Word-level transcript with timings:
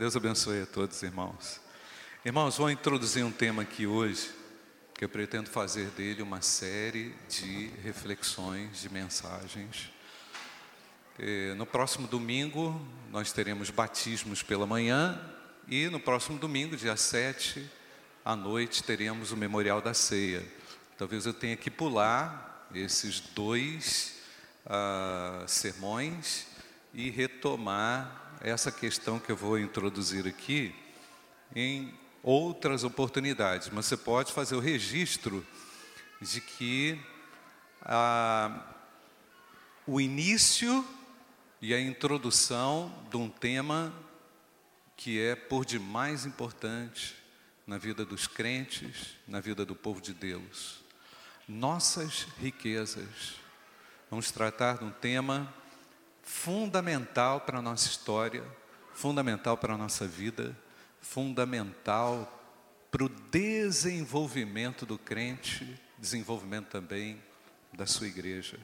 Deus 0.00 0.16
abençoe 0.16 0.62
a 0.62 0.66
todos, 0.66 1.02
irmãos. 1.02 1.60
Irmãos, 2.24 2.56
vou 2.56 2.70
introduzir 2.70 3.22
um 3.22 3.30
tema 3.30 3.60
aqui 3.60 3.86
hoje, 3.86 4.30
que 4.94 5.04
eu 5.04 5.10
pretendo 5.10 5.50
fazer 5.50 5.88
dele 5.88 6.22
uma 6.22 6.40
série 6.40 7.14
de 7.28 7.66
reflexões, 7.84 8.80
de 8.80 8.88
mensagens. 8.88 9.92
No 11.58 11.66
próximo 11.66 12.08
domingo, 12.08 12.80
nós 13.10 13.30
teremos 13.30 13.68
batismos 13.68 14.42
pela 14.42 14.66
manhã, 14.66 15.20
e 15.68 15.90
no 15.90 16.00
próximo 16.00 16.38
domingo, 16.38 16.78
dia 16.78 16.96
7, 16.96 17.70
à 18.24 18.34
noite, 18.34 18.82
teremos 18.82 19.32
o 19.32 19.36
memorial 19.36 19.82
da 19.82 19.92
ceia. 19.92 20.42
Talvez 20.96 21.26
eu 21.26 21.34
tenha 21.34 21.58
que 21.58 21.70
pular 21.70 22.70
esses 22.74 23.20
dois 23.20 24.18
uh, 24.64 25.46
sermões 25.46 26.46
e 26.94 27.10
retomar 27.10 28.29
essa 28.40 28.72
questão 28.72 29.18
que 29.18 29.30
eu 29.30 29.36
vou 29.36 29.58
introduzir 29.58 30.26
aqui 30.26 30.74
em 31.54 31.92
outras 32.22 32.84
oportunidades, 32.84 33.68
mas 33.70 33.86
você 33.86 33.96
pode 33.96 34.32
fazer 34.32 34.54
o 34.54 34.60
registro 34.60 35.46
de 36.20 36.40
que 36.40 37.00
ah, 37.82 38.66
o 39.86 40.00
início 40.00 40.86
e 41.60 41.74
a 41.74 41.80
introdução 41.80 42.92
de 43.10 43.16
um 43.16 43.28
tema 43.28 43.92
que 44.96 45.20
é 45.20 45.34
por 45.34 45.64
demais 45.64 46.24
importante 46.24 47.16
na 47.66 47.78
vida 47.78 48.04
dos 48.04 48.26
crentes, 48.26 49.16
na 49.26 49.40
vida 49.40 49.64
do 49.64 49.74
povo 49.74 50.00
de 50.00 50.12
Deus. 50.12 50.80
Nossas 51.48 52.26
riquezas. 52.38 53.36
Vamos 54.10 54.30
tratar 54.30 54.78
de 54.78 54.84
um 54.84 54.90
tema 54.90 55.52
fundamental 56.30 57.40
para 57.40 57.58
a 57.58 57.62
nossa 57.62 57.88
história, 57.88 58.44
fundamental 58.94 59.56
para 59.56 59.74
a 59.74 59.76
nossa 59.76 60.06
vida 60.06 60.56
fundamental 61.00 62.36
para 62.90 63.04
o 63.04 63.08
desenvolvimento 63.08 64.84
do 64.84 64.98
crente, 64.98 65.80
desenvolvimento 65.98 66.68
também 66.68 67.22
da 67.72 67.86
sua 67.86 68.06
igreja. 68.06 68.58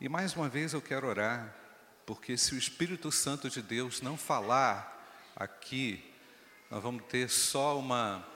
E 0.00 0.08
mais 0.08 0.34
uma 0.34 0.48
vez 0.48 0.72
eu 0.72 0.80
quero 0.80 1.06
orar, 1.06 1.54
porque 2.06 2.36
se 2.36 2.54
o 2.54 2.58
Espírito 2.58 3.10
Santo 3.10 3.50
de 3.50 3.60
Deus 3.60 4.00
não 4.00 4.16
falar 4.16 5.32
aqui, 5.36 6.04
nós 6.70 6.82
vamos 6.82 7.04
ter 7.04 7.28
só 7.28 7.78
uma, 7.78 8.26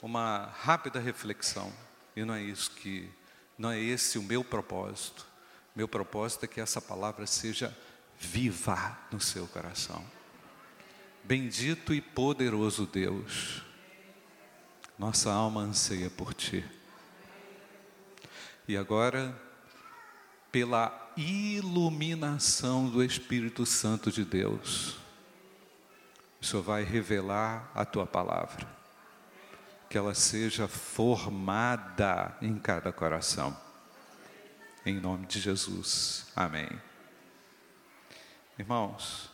uma 0.00 0.52
rápida 0.60 0.98
reflexão. 0.98 1.72
E 2.16 2.24
não 2.24 2.34
é 2.34 2.42
isso 2.42 2.70
que, 2.72 3.10
não 3.58 3.70
é 3.70 3.78
esse 3.78 4.18
o 4.18 4.22
meu 4.22 4.42
propósito. 4.42 5.26
Meu 5.74 5.86
propósito 5.86 6.44
é 6.44 6.48
que 6.48 6.60
essa 6.60 6.80
palavra 6.80 7.26
seja 7.26 7.76
viva 8.22 8.98
no 9.10 9.20
seu 9.20 9.46
coração. 9.48 10.04
Bendito 11.24 11.92
e 11.92 12.00
poderoso 12.00 12.86
Deus, 12.86 13.62
nossa 14.98 15.30
alma 15.32 15.60
anseia 15.60 16.08
por 16.08 16.32
Ti. 16.32 16.64
E 18.66 18.76
agora, 18.76 19.36
pela 20.50 21.12
iluminação 21.16 22.88
do 22.88 23.02
Espírito 23.02 23.66
Santo 23.66 24.10
de 24.10 24.24
Deus, 24.24 24.96
o 26.40 26.44
Senhor 26.44 26.62
vai 26.62 26.84
revelar 26.84 27.70
a 27.74 27.84
Tua 27.84 28.06
palavra, 28.06 28.66
que 29.88 29.98
ela 29.98 30.14
seja 30.14 30.66
formada 30.68 32.36
em 32.40 32.58
cada 32.58 32.92
coração. 32.92 33.56
Em 34.84 35.00
nome 35.00 35.26
de 35.26 35.40
Jesus. 35.40 36.26
Amém. 36.34 36.68
Irmãos, 38.62 39.28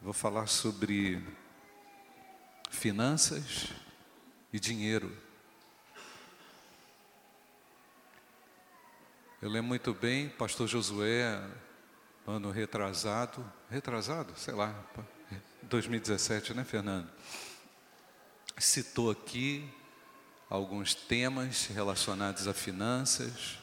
Vou 0.00 0.14
falar 0.14 0.46
sobre 0.46 1.22
finanças 2.70 3.68
e 4.50 4.58
dinheiro. 4.58 5.14
Eu 9.42 9.50
lembro 9.50 9.68
muito 9.68 9.92
bem, 9.92 10.30
pastor 10.30 10.66
Josué, 10.66 11.46
ano 12.26 12.50
retrasado, 12.50 13.44
retrasado, 13.68 14.32
sei 14.38 14.54
lá, 14.54 14.82
2017, 15.64 16.54
né, 16.54 16.64
Fernando? 16.64 17.10
Citou 18.56 19.10
aqui 19.10 19.70
alguns 20.48 20.94
temas 20.94 21.66
relacionados 21.66 22.48
a 22.48 22.54
finanças, 22.54 23.58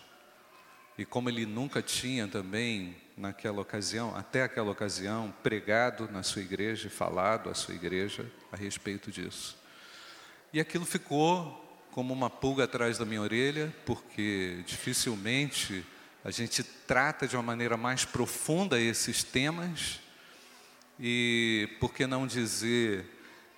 e 0.95 1.05
como 1.05 1.27
ele 1.27 1.47
nunca 1.47 1.81
tinha 1.81 2.27
também 2.27 2.95
naquela 3.19 3.61
ocasião, 3.61 4.15
até 4.15 4.43
aquela 4.43 4.71
ocasião, 4.71 5.33
pregado 5.43 6.09
na 6.09 6.23
sua 6.23 6.41
igreja 6.41 6.89
falado 6.89 7.49
à 7.49 7.53
sua 7.53 7.75
igreja 7.75 8.25
a 8.49 8.55
respeito 8.55 9.11
disso. 9.11 9.57
E 10.53 10.59
aquilo 10.59 10.85
ficou 10.85 11.65
como 11.91 12.13
uma 12.13 12.29
pulga 12.29 12.63
atrás 12.63 12.97
da 12.97 13.03
minha 13.03 13.21
orelha, 13.21 13.75
porque 13.85 14.63
dificilmente 14.65 15.85
a 16.23 16.31
gente 16.31 16.63
trata 16.63 17.27
de 17.27 17.35
uma 17.35 17.43
maneira 17.43 17.75
mais 17.75 18.05
profunda 18.05 18.79
esses 18.79 19.21
temas, 19.21 19.99
e 20.97 21.75
por 21.79 21.93
que 21.93 22.07
não 22.07 22.25
dizer, 22.25 23.05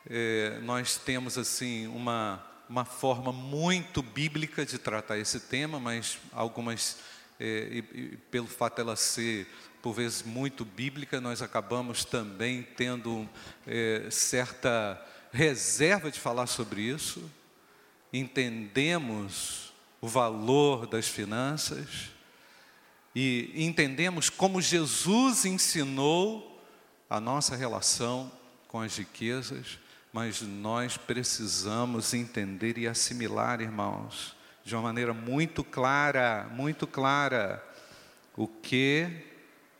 é, 0.09 0.59
nós 0.63 0.97
temos 0.97 1.37
assim 1.37 1.85
uma, 1.85 2.43
uma 2.67 2.85
forma 2.85 3.31
muito 3.31 4.01
bíblica 4.01 4.65
de 4.65 4.79
tratar 4.79 5.19
esse 5.19 5.39
tema, 5.39 5.79
mas 5.79 6.17
algumas 6.31 6.97
e, 7.41 7.99
e, 7.99 8.17
pelo 8.29 8.47
fato 8.47 8.77
dela 8.77 8.95
ser, 8.95 9.47
por 9.81 9.93
vezes, 9.93 10.21
muito 10.23 10.63
bíblica, 10.63 11.19
nós 11.19 11.41
acabamos 11.41 12.05
também 12.05 12.63
tendo 12.75 13.27
é, 13.65 14.07
certa 14.11 15.03
reserva 15.31 16.11
de 16.11 16.19
falar 16.19 16.47
sobre 16.47 16.81
isso. 16.81 17.29
Entendemos 18.13 19.73
o 19.99 20.07
valor 20.07 20.85
das 20.85 21.07
finanças 21.07 22.11
e 23.15 23.51
entendemos 23.55 24.29
como 24.29 24.61
Jesus 24.61 25.45
ensinou 25.45 26.61
a 27.09 27.19
nossa 27.19 27.55
relação 27.55 28.31
com 28.67 28.79
as 28.79 28.95
riquezas, 28.97 29.79
mas 30.13 30.41
nós 30.41 30.95
precisamos 30.95 32.13
entender 32.13 32.77
e 32.77 32.87
assimilar, 32.87 33.61
irmãos, 33.61 34.35
de 34.63 34.75
uma 34.75 34.83
maneira 34.83 35.13
muito 35.13 35.63
clara, 35.63 36.47
muito 36.51 36.85
clara, 36.85 37.63
o 38.35 38.47
que 38.47 39.25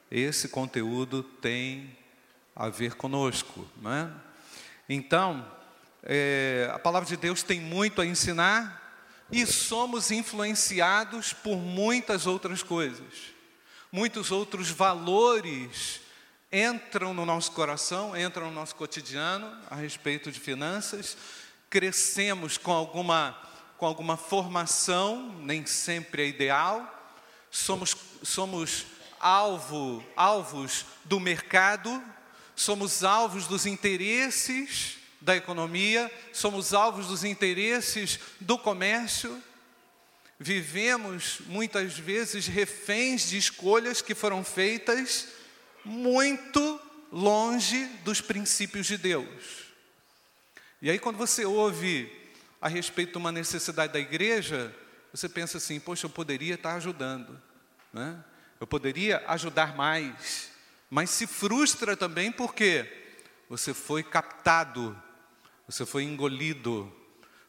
esse 0.10 0.50
conteúdo 0.50 1.24
tem 1.24 1.98
a 2.56 2.68
ver 2.70 2.96
conosco. 2.96 3.68
Né? 3.82 4.12
Então, 4.90 5.46
é, 6.04 6.70
a 6.74 6.80
palavra 6.80 7.08
de 7.08 7.16
Deus 7.16 7.44
tem 7.44 7.60
muito 7.60 8.02
a 8.02 8.06
ensinar 8.06 8.82
e 9.32 9.46
somos 9.46 10.12
influenciados 10.12 11.32
por 11.32 11.58
muitas 11.58 12.28
outras 12.28 12.62
coisas. 12.62 13.32
Muitos 13.92 14.32
outros 14.32 14.70
valores 14.70 16.02
entram 16.52 17.14
no 17.14 17.26
nosso 17.26 17.52
coração, 17.52 18.18
entram 18.18 18.48
no 18.48 18.54
nosso 18.54 18.76
cotidiano 18.76 19.56
a 19.70 19.76
respeito 19.76 20.32
de 20.32 20.40
finanças. 20.40 21.16
Crescemos 21.70 22.58
com 22.58 22.72
alguma 22.72 23.51
com 23.82 23.88
alguma 23.88 24.16
formação, 24.16 25.36
nem 25.40 25.66
sempre 25.66 26.22
é 26.22 26.28
ideal, 26.28 27.18
somos, 27.50 27.98
somos 28.22 28.86
alvo, 29.20 30.06
alvos 30.16 30.86
do 31.04 31.20
mercado, 31.20 32.00
somos 32.56 33.04
alvos 33.04 33.48
dos 33.48 33.66
interesses 33.66 34.98
da 35.20 35.36
economia, 35.36 36.12
somos 36.32 36.76
alvos 36.76 37.08
dos 37.08 37.24
interesses 37.24 38.20
do 38.40 38.56
comércio, 38.56 39.42
vivemos 40.38 41.40
muitas 41.48 41.98
vezes 41.98 42.46
reféns 42.46 43.32
de 43.32 43.38
escolhas 43.40 44.00
que 44.00 44.14
foram 44.14 44.44
feitas 44.44 45.28
muito 45.84 46.80
longe 47.12 47.86
dos 48.04 48.22
princípios 48.22 48.86
de 48.86 49.00
Deus. 49.00 49.72
E 50.84 50.92
aí, 50.92 51.00
quando 51.00 51.18
você 51.18 51.46
ouve 51.46 52.21
a 52.62 52.68
respeito 52.68 53.14
de 53.14 53.18
uma 53.18 53.32
necessidade 53.32 53.92
da 53.92 54.00
igreja, 54.00 54.74
você 55.12 55.28
pensa 55.28 55.58
assim: 55.58 55.80
poxa, 55.80 56.06
eu 56.06 56.10
poderia 56.10 56.54
estar 56.56 56.76
ajudando, 56.76 57.42
né? 57.92 58.24
eu 58.60 58.68
poderia 58.68 59.24
ajudar 59.28 59.76
mais, 59.76 60.52
mas 60.90 61.10
se 61.10 61.26
frustra 61.26 61.98
também 61.98 62.32
porque 62.32 62.86
você 63.50 63.74
foi 63.74 64.04
captado, 64.04 64.96
você 65.68 65.86
foi 65.86 66.04
engolido, 66.04 66.94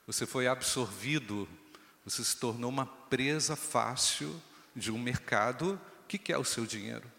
você 0.07 0.27
foi 0.27 0.47
absorvido, 0.47 1.49
você 2.05 2.25
se 2.25 2.37
tornou 2.37 2.71
uma 2.71 2.87
presa 2.87 3.55
fácil 3.55 4.43
de 4.75 4.91
um 4.91 4.99
mercado 4.99 5.79
que 6.09 6.17
quer 6.17 6.39
o 6.39 6.45
seu 6.45 6.65
dinheiro. 6.65 7.11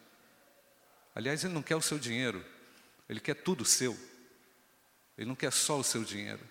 Aliás, 1.15 1.43
ele 1.43 1.53
não 1.53 1.61
quer 1.61 1.75
o 1.75 1.81
seu 1.81 1.99
dinheiro, 1.99 2.43
ele 3.07 3.19
quer 3.19 3.35
tudo 3.35 3.63
seu. 3.63 3.97
Ele 5.17 5.27
não 5.27 5.35
quer 5.35 5.51
só 5.51 5.79
o 5.79 5.83
seu 5.83 6.03
dinheiro. 6.03 6.41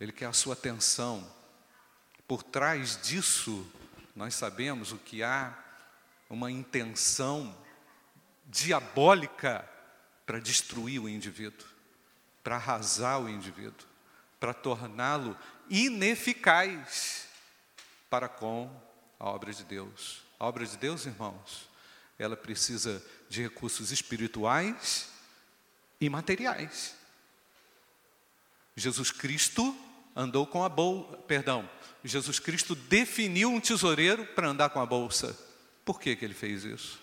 Ele 0.00 0.12
quer 0.12 0.26
a 0.26 0.32
sua 0.32 0.54
atenção. 0.54 1.26
Por 2.28 2.42
trás 2.42 3.00
disso, 3.02 3.66
nós 4.14 4.34
sabemos 4.34 4.92
o 4.92 4.98
que 4.98 5.22
há 5.22 5.56
uma 6.28 6.50
intenção 6.50 7.56
diabólica 8.46 9.68
para 10.24 10.40
destruir 10.40 11.00
o 11.00 11.08
indivíduo, 11.08 11.66
para 12.42 12.56
arrasar 12.56 13.20
o 13.20 13.28
indivíduo, 13.28 13.86
para 14.38 14.52
torná-lo 14.52 15.36
ineficaz 15.68 17.26
para 18.10 18.28
com 18.28 18.70
a 19.18 19.28
obra 19.28 19.52
de 19.52 19.64
Deus. 19.64 20.22
A 20.38 20.46
obra 20.46 20.66
de 20.66 20.76
Deus, 20.76 21.06
irmãos, 21.06 21.68
ela 22.18 22.36
precisa 22.36 23.04
de 23.28 23.42
recursos 23.42 23.90
espirituais 23.90 25.08
e 26.00 26.08
materiais. 26.08 26.94
Jesus 28.76 29.10
Cristo 29.10 29.76
andou 30.16 30.46
com 30.46 30.64
a 30.64 30.68
bolsa, 30.68 31.18
perdão, 31.28 31.68
Jesus 32.02 32.40
Cristo 32.40 32.74
definiu 32.74 33.50
um 33.50 33.60
tesoureiro 33.60 34.24
para 34.24 34.48
andar 34.48 34.70
com 34.70 34.80
a 34.80 34.86
bolsa. 34.86 35.38
Por 35.84 36.00
que, 36.00 36.16
que 36.16 36.24
ele 36.24 36.34
fez 36.34 36.64
isso? 36.64 36.98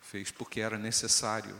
Fez 0.00 0.30
porque 0.30 0.60
era 0.60 0.78
necessário. 0.78 1.54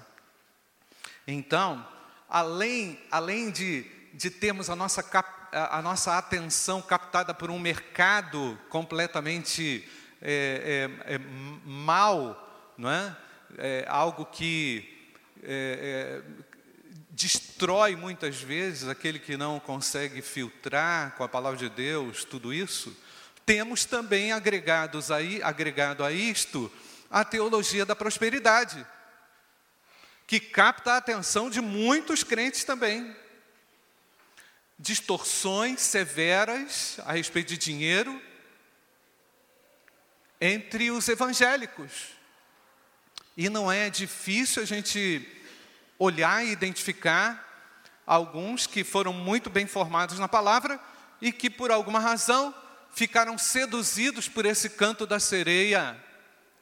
Então, 1.27 1.87
além, 2.29 2.99
além 3.11 3.51
de, 3.51 3.85
de 4.15 4.31
termos 4.31 4.71
a 4.71 4.75
nossa, 4.75 5.05
a 5.53 5.83
nossa 5.83 6.17
atenção 6.17 6.81
captada 6.81 7.35
por 7.35 7.51
um 7.51 7.59
mercado 7.59 8.59
completamente 8.71 9.87
é, 10.23 10.89
é, 11.07 11.15
é, 11.15 11.19
mal, 11.65 12.73
não 12.79 12.91
é? 12.91 13.17
é 13.59 13.85
algo 13.89 14.25
que 14.25 14.99
é, 15.43 16.23
é, 16.25 16.45
destrói 17.19 17.97
muitas 17.97 18.41
vezes 18.41 18.89
aquele 18.89 19.19
que 19.19 19.37
não 19.37 19.59
consegue 19.59 20.23
filtrar 20.23 21.17
com 21.17 21.25
a 21.25 21.29
palavra 21.29 21.59
de 21.59 21.69
Deus 21.69 22.25
tudo 22.25 22.55
isso, 22.55 22.97
temos 23.45 23.85
também 23.85 24.31
agregados 24.31 25.11
aí, 25.11 25.43
agregado 25.43 26.05
a 26.05 26.13
isto 26.13 26.73
a 27.11 27.25
teologia 27.25 27.85
da 27.85 27.97
prosperidade, 27.97 28.87
que 30.29 30.39
capta 30.39 30.93
a 30.93 30.97
atenção 30.99 31.51
de 31.51 31.61
muitos 31.61 32.23
crentes 32.23 32.63
também. 32.63 33.17
Distorções 34.79 35.81
severas 35.81 37.01
a 37.05 37.15
respeito 37.15 37.49
de 37.49 37.59
dinheiro 37.59 38.23
entre 40.41 40.93
os 40.93 41.09
evangélicos. 41.09 42.11
E 43.37 43.49
não 43.49 43.73
é 43.73 43.91
difícil 43.91 44.63
a 44.63 44.67
gente 44.67 45.38
olhar 45.99 46.45
e 46.45 46.53
identificar 46.53 47.45
alguns 48.07 48.67
que 48.67 48.85
foram 48.85 49.13
muito 49.13 49.51
bem 49.51 49.67
formados 49.67 50.19
na 50.19 50.29
palavra 50.29 50.81
e 51.21 51.33
que 51.33 51.51
por 51.51 51.71
alguma 51.71 51.99
razão 51.99 52.55
ficaram 52.93 53.37
seduzidos 53.37 54.29
por 54.29 54.47
esse 54.47 54.71
canto 54.71 55.07
da 55.07 55.21
sereia, 55.21 55.97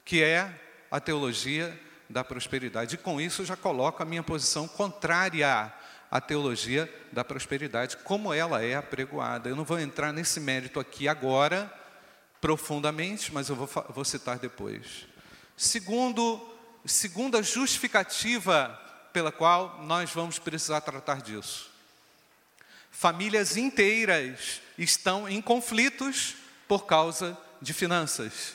que 0.05 0.23
é 0.23 0.51
a 0.91 0.99
teologia 0.99 1.79
da 2.09 2.25
prosperidade. 2.25 2.95
E 2.95 2.99
com 2.99 3.21
isso 3.21 3.45
já 3.45 3.57
coloco 3.57 4.03
a 4.03 4.07
minha 4.07 4.23
posição 4.23 4.67
contrária 4.67 5.73
à 6.11 6.21
teologia 6.21 6.93
da 7.13 7.25
prosperidade, 7.25 7.97
como 7.99 8.33
ela 8.33 8.63
é 8.63 8.75
apregoada. 8.75 9.49
Eu 9.49 9.57
não 9.57 9.65
vou 9.65 9.79
entrar 9.79 10.13
nesse 10.13 10.41
mérito 10.41 10.81
aqui 10.81 11.09
agora, 11.09 11.73
profundamente, 12.41 13.33
mas 13.33 13.49
eu 13.49 13.57
vou, 13.57 13.69
vou 13.91 14.05
citar 14.05 14.39
depois. 14.39 15.07
Segundo, 15.57 16.41
segunda 16.85 17.43
justificativa 17.43 18.81
pela 19.17 19.33
qual 19.33 19.83
nós 19.83 20.11
vamos 20.11 20.39
precisar 20.39 20.83
tratar 20.83 21.23
disso. 21.23 21.71
Famílias 22.91 23.57
inteiras 23.57 24.61
estão 24.77 25.27
em 25.27 25.41
conflitos 25.41 26.35
por 26.69 26.85
causa 26.85 27.35
de 27.63 27.73
finanças. 27.73 28.53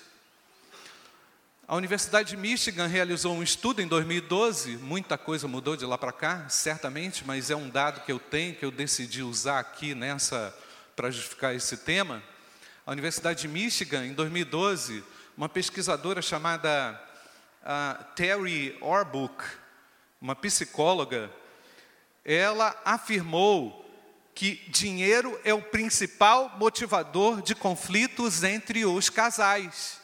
A 1.68 1.76
Universidade 1.76 2.30
de 2.30 2.38
Michigan 2.38 2.86
realizou 2.86 3.34
um 3.34 3.42
estudo 3.42 3.82
em 3.82 3.88
2012, 3.88 4.78
muita 4.78 5.18
coisa 5.18 5.48
mudou 5.48 5.76
de 5.76 5.84
lá 5.84 5.98
para 5.98 6.12
cá, 6.12 6.48
certamente, 6.48 7.26
mas 7.26 7.50
é 7.50 7.56
um 7.56 7.68
dado 7.68 8.06
que 8.06 8.12
eu 8.12 8.20
tenho, 8.20 8.54
que 8.54 8.64
eu 8.64 8.70
decidi 8.70 9.24
usar 9.24 9.58
aqui 9.58 9.96
nessa, 9.96 10.56
para 10.96 11.10
justificar 11.10 11.56
esse 11.56 11.76
tema. 11.78 12.22
A 12.86 12.92
Universidade 12.92 13.42
de 13.42 13.48
Michigan, 13.48 14.06
em 14.06 14.14
2012, 14.14 15.04
uma 15.36 15.50
pesquisadora 15.50 16.22
chamada 16.22 17.02
uh, 17.64 18.04
Terry 18.14 18.78
Orbuch, 18.80 19.60
uma 20.22 20.36
psicóloga, 20.36 21.32
ela 22.24 22.80
afirmou 22.86 23.82
que 24.36 24.56
dinheiro 24.70 25.40
é 25.44 25.54
o 25.54 25.62
principal 25.62 26.58
motivador 26.58 27.42
de 27.42 27.56
conflitos 27.56 28.44
entre 28.44 28.86
os 28.86 29.10
casais. 29.10 30.00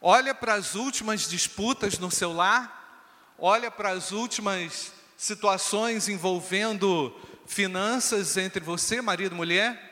Olha 0.00 0.34
para 0.34 0.54
as 0.54 0.74
últimas 0.74 1.28
disputas 1.28 1.98
no 1.98 2.10
seu 2.10 2.32
lar, 2.32 3.34
olha 3.38 3.70
para 3.70 3.90
as 3.90 4.12
últimas 4.12 4.92
situações 5.16 6.08
envolvendo 6.08 7.14
finanças 7.46 8.36
entre 8.36 8.62
você, 8.62 9.00
marido 9.00 9.32
e 9.32 9.36
mulher, 9.36 9.88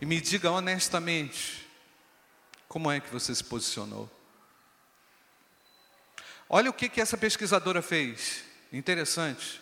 e 0.00 0.06
me 0.06 0.20
diga 0.20 0.50
honestamente, 0.50 1.68
como 2.68 2.90
é 2.90 3.00
que 3.00 3.10
você 3.10 3.34
se 3.34 3.42
posicionou? 3.42 4.10
Olha 6.48 6.70
o 6.70 6.74
que, 6.74 6.88
que 6.88 7.00
essa 7.00 7.16
pesquisadora 7.16 7.82
fez. 7.82 8.44
Interessante. 8.72 9.60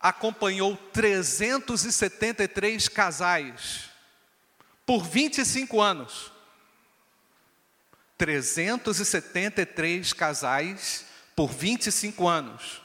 Acompanhou 0.00 0.76
373 0.92 2.88
casais 2.88 3.90
por 4.86 5.04
25 5.04 5.80
anos. 5.80 6.32
373 8.16 10.12
casais 10.12 11.04
por 11.34 11.50
25 11.50 12.26
anos. 12.26 12.82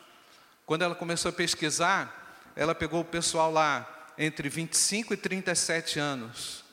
Quando 0.66 0.84
ela 0.84 0.96
começou 0.96 1.30
a 1.30 1.34
pesquisar, 1.34 2.52
ela 2.56 2.76
pegou 2.76 3.02
o 3.02 3.06
pessoal 3.06 3.52
lá 3.52 4.12
entre 4.18 4.48
25 4.48 5.14
e 5.14 5.18
37 5.18 6.00
anos 6.00 6.64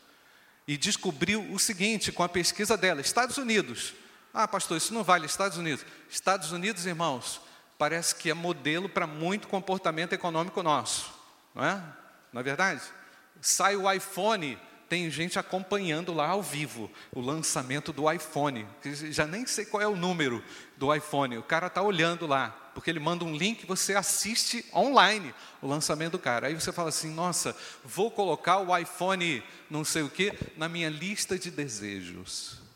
e 0.69 0.77
descobriu 0.77 1.43
o 1.53 1.59
seguinte 1.59 2.13
com 2.13 2.23
a 2.23 2.29
pesquisa 2.29 2.77
dela: 2.77 3.01
Estados 3.01 3.39
Unidos, 3.39 3.95
ah, 4.33 4.47
pastor, 4.47 4.77
isso 4.77 4.95
não 4.95 5.03
vale 5.03 5.27
Estados 5.27 5.59
Unidos. 5.59 5.85
Estados 6.09 6.53
Unidos, 6.53 6.87
irmãos, 6.87 7.41
parece 7.77 8.15
que 8.15 8.31
é 8.31 8.35
modelo 8.35 8.89
para 8.89 9.07
muito 9.07 9.49
comportamento 9.49 10.13
econômico 10.13 10.63
nosso, 10.63 11.13
não 11.55 11.65
é? 11.65 11.83
Não 12.33 12.41
é 12.41 12.45
verdade? 12.45 12.83
Sai 13.41 13.75
o 13.75 13.91
iPhone, 13.91 14.59
tem 14.89 15.11
gente 15.11 15.39
acompanhando 15.39 16.13
lá 16.13 16.29
ao 16.29 16.43
vivo 16.43 16.91
o 17.13 17.21
lançamento 17.21 17.93
do 17.93 18.11
iPhone. 18.11 18.67
Já 19.11 19.27
nem 19.27 19.47
sei 19.47 19.65
qual 19.65 19.83
é 19.83 19.87
o 19.87 19.97
número 19.97 20.45
do 20.77 20.95
iPhone. 20.95 21.39
O 21.39 21.43
cara 21.43 21.69
está 21.69 21.81
olhando 21.83 22.27
lá, 22.27 22.51
porque 22.75 22.91
ele 22.91 23.01
manda 23.01 23.25
um 23.25 23.35
link, 23.35 23.67
você 23.67 23.95
assiste 23.95 24.65
online 24.75 25.35
o 25.63 25.67
lançamento 25.67 26.13
do 26.13 26.19
cara. 26.19 26.49
Aí 26.49 26.55
você 26.55 26.73
fala 26.73 26.91
assim: 26.91 27.13
nossa, 27.13 27.57
vou 27.85 28.11
colocar 28.11 28.59
o 28.59 28.77
iPhone 28.77 29.43
não 29.69 29.85
sei 29.85 30.03
o 30.03 30.11
que 30.11 30.33
na 30.57 30.69
minha 30.69 30.89
lista 30.89 31.39
de 31.39 31.51
desejos. 31.51 32.70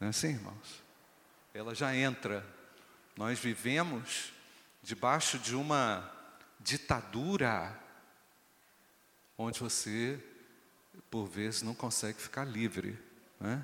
Não 0.00 0.06
é 0.06 0.10
assim, 0.10 0.28
irmãos? 0.28 0.82
Ela 1.52 1.74
já 1.74 1.94
entra. 1.94 2.44
Nós 3.14 3.38
vivemos 3.38 4.32
debaixo 4.82 5.38
de 5.38 5.54
uma 5.54 6.10
ditadura 6.58 7.78
onde 9.36 9.60
você, 9.60 10.18
por 11.10 11.26
vezes, 11.26 11.60
não 11.60 11.74
consegue 11.74 12.18
ficar 12.18 12.44
livre. 12.44 12.98
Né? 13.38 13.62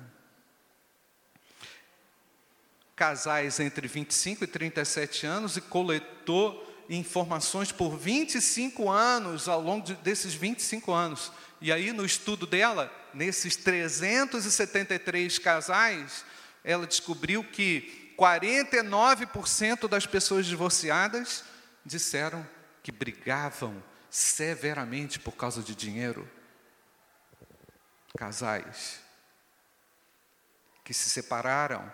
Casais 2.95 3.59
entre 3.59 3.87
25 3.87 4.43
e 4.43 4.47
37 4.47 5.25
anos 5.25 5.57
e 5.57 5.61
coletou 5.61 6.66
informações 6.89 7.71
por 7.71 7.97
25 7.97 8.89
anos, 8.89 9.47
ao 9.47 9.61
longo 9.61 9.93
desses 9.95 10.33
25 10.33 10.91
anos. 10.91 11.31
E 11.59 11.71
aí, 11.71 11.91
no 11.91 12.05
estudo 12.05 12.45
dela, 12.45 12.91
nesses 13.13 13.55
373 13.55 15.39
casais, 15.39 16.23
ela 16.63 16.85
descobriu 16.85 17.43
que 17.43 18.13
49% 18.17 19.87
das 19.87 20.05
pessoas 20.05 20.45
divorciadas 20.45 21.43
disseram 21.85 22.47
que 22.83 22.91
brigavam 22.91 23.83
severamente 24.09 25.19
por 25.19 25.33
causa 25.33 25.61
de 25.61 25.75
dinheiro. 25.75 26.29
Casais 28.17 28.99
que 30.83 30.93
se 30.93 31.09
separaram 31.09 31.93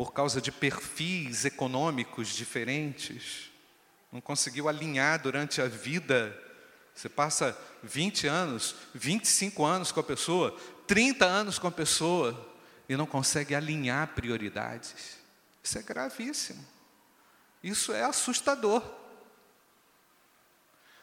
por 0.00 0.14
causa 0.14 0.40
de 0.40 0.50
perfis 0.50 1.44
econômicos 1.44 2.28
diferentes, 2.28 3.50
não 4.10 4.18
conseguiu 4.18 4.66
alinhar 4.66 5.20
durante 5.20 5.60
a 5.60 5.66
vida 5.66 6.34
você 6.94 7.06
passa 7.06 7.54
20 7.82 8.26
anos, 8.26 8.76
25 8.94 9.62
anos 9.62 9.92
com 9.92 10.00
a 10.00 10.02
pessoa, 10.02 10.58
30 10.86 11.26
anos 11.26 11.58
com 11.58 11.66
a 11.66 11.70
pessoa 11.70 12.50
e 12.88 12.96
não 12.96 13.04
consegue 13.04 13.54
alinhar 13.54 14.14
prioridades. 14.14 15.18
Isso 15.62 15.78
é 15.78 15.82
gravíssimo. 15.82 16.66
Isso 17.62 17.92
é 17.92 18.02
assustador. 18.02 18.82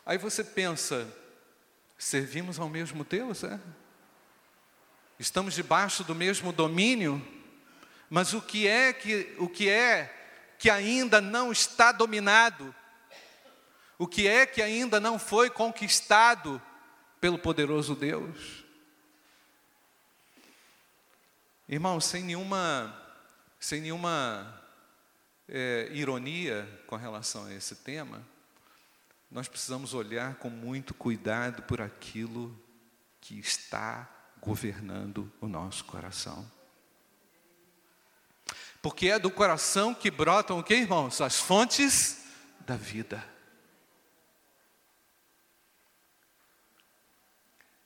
Aí 0.07 0.17
você 0.17 0.43
pensa, 0.43 1.07
servimos 1.99 2.59
ao 2.59 2.67
mesmo 2.67 3.03
Deus, 3.03 3.43
é? 3.43 3.59
Estamos 5.19 5.53
debaixo 5.53 6.03
do 6.03 6.15
mesmo 6.15 6.51
domínio, 6.51 7.36
mas 8.09 8.33
o 8.33 8.41
que 8.41 8.67
é 8.67 8.93
que 8.93 9.35
o 9.37 9.47
que 9.47 9.69
é 9.69 10.13
que 10.57 10.69
ainda 10.69 11.21
não 11.21 11.51
está 11.51 11.91
dominado? 11.91 12.73
O 13.99 14.07
que 14.07 14.27
é 14.27 14.45
que 14.45 14.61
ainda 14.61 14.99
não 14.99 15.17
foi 15.17 15.49
conquistado 15.49 16.61
pelo 17.19 17.39
poderoso 17.39 17.95
Deus? 17.95 18.63
Irmão, 21.67 21.99
sem 21.99 22.23
nenhuma, 22.23 22.95
sem 23.59 23.81
nenhuma 23.81 24.63
é, 25.49 25.89
ironia 25.91 26.67
com 26.87 26.95
relação 26.95 27.45
a 27.45 27.53
esse 27.53 27.75
tema, 27.75 28.25
nós 29.29 29.47
precisamos 29.47 29.93
olhar 29.93 30.35
com 30.35 30.49
muito 30.49 30.93
cuidado 30.93 31.63
por 31.63 31.81
aquilo 31.81 32.57
que 33.19 33.39
está 33.39 34.07
governando 34.39 35.31
o 35.41 35.47
nosso 35.47 35.83
coração. 35.83 36.49
Porque 38.87 39.09
é 39.09 39.19
do 39.19 39.29
coração 39.29 39.93
que 39.93 40.09
brotam 40.09 40.59
o 40.59 40.63
que, 40.63 40.73
irmãos? 40.73 41.19
As 41.19 41.41
fontes 41.41 42.23
da 42.61 42.77
vida. 42.77 43.21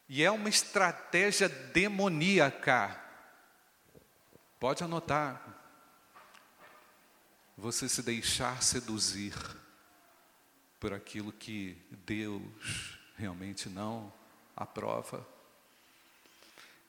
E 0.08 0.24
é 0.24 0.30
uma 0.30 0.48
estratégia 0.48 1.50
demoníaca. 1.50 3.02
Pode 4.60 4.84
anotar. 4.84 5.44
Você 7.58 7.90
se 7.90 8.04
deixar 8.04 8.62
seduzir 8.62 9.34
por 10.80 10.94
aquilo 10.94 11.32
que 11.32 11.84
Deus 12.06 13.00
realmente 13.18 13.68
não 13.70 14.14
aprova. 14.56 15.28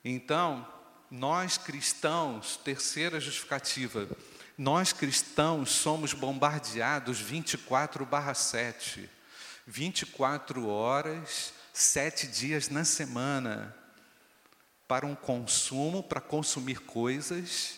Então, 0.05 0.71
nós 1.13 1.59
cristãos, 1.59 2.57
terceira 2.57 3.19
justificativa, 3.19 4.09
nós 4.57 4.91
cristãos 4.91 5.69
somos 5.69 6.11
bombardeados 6.11 7.19
24 7.19 8.03
barra 8.03 8.33
7, 8.33 9.07
24 9.67 10.67
horas, 10.67 11.53
sete 11.71 12.25
dias 12.25 12.67
na 12.67 12.83
semana, 12.83 13.75
para 14.87 15.05
um 15.05 15.13
consumo, 15.13 16.01
para 16.01 16.19
consumir 16.19 16.79
coisas, 16.79 17.75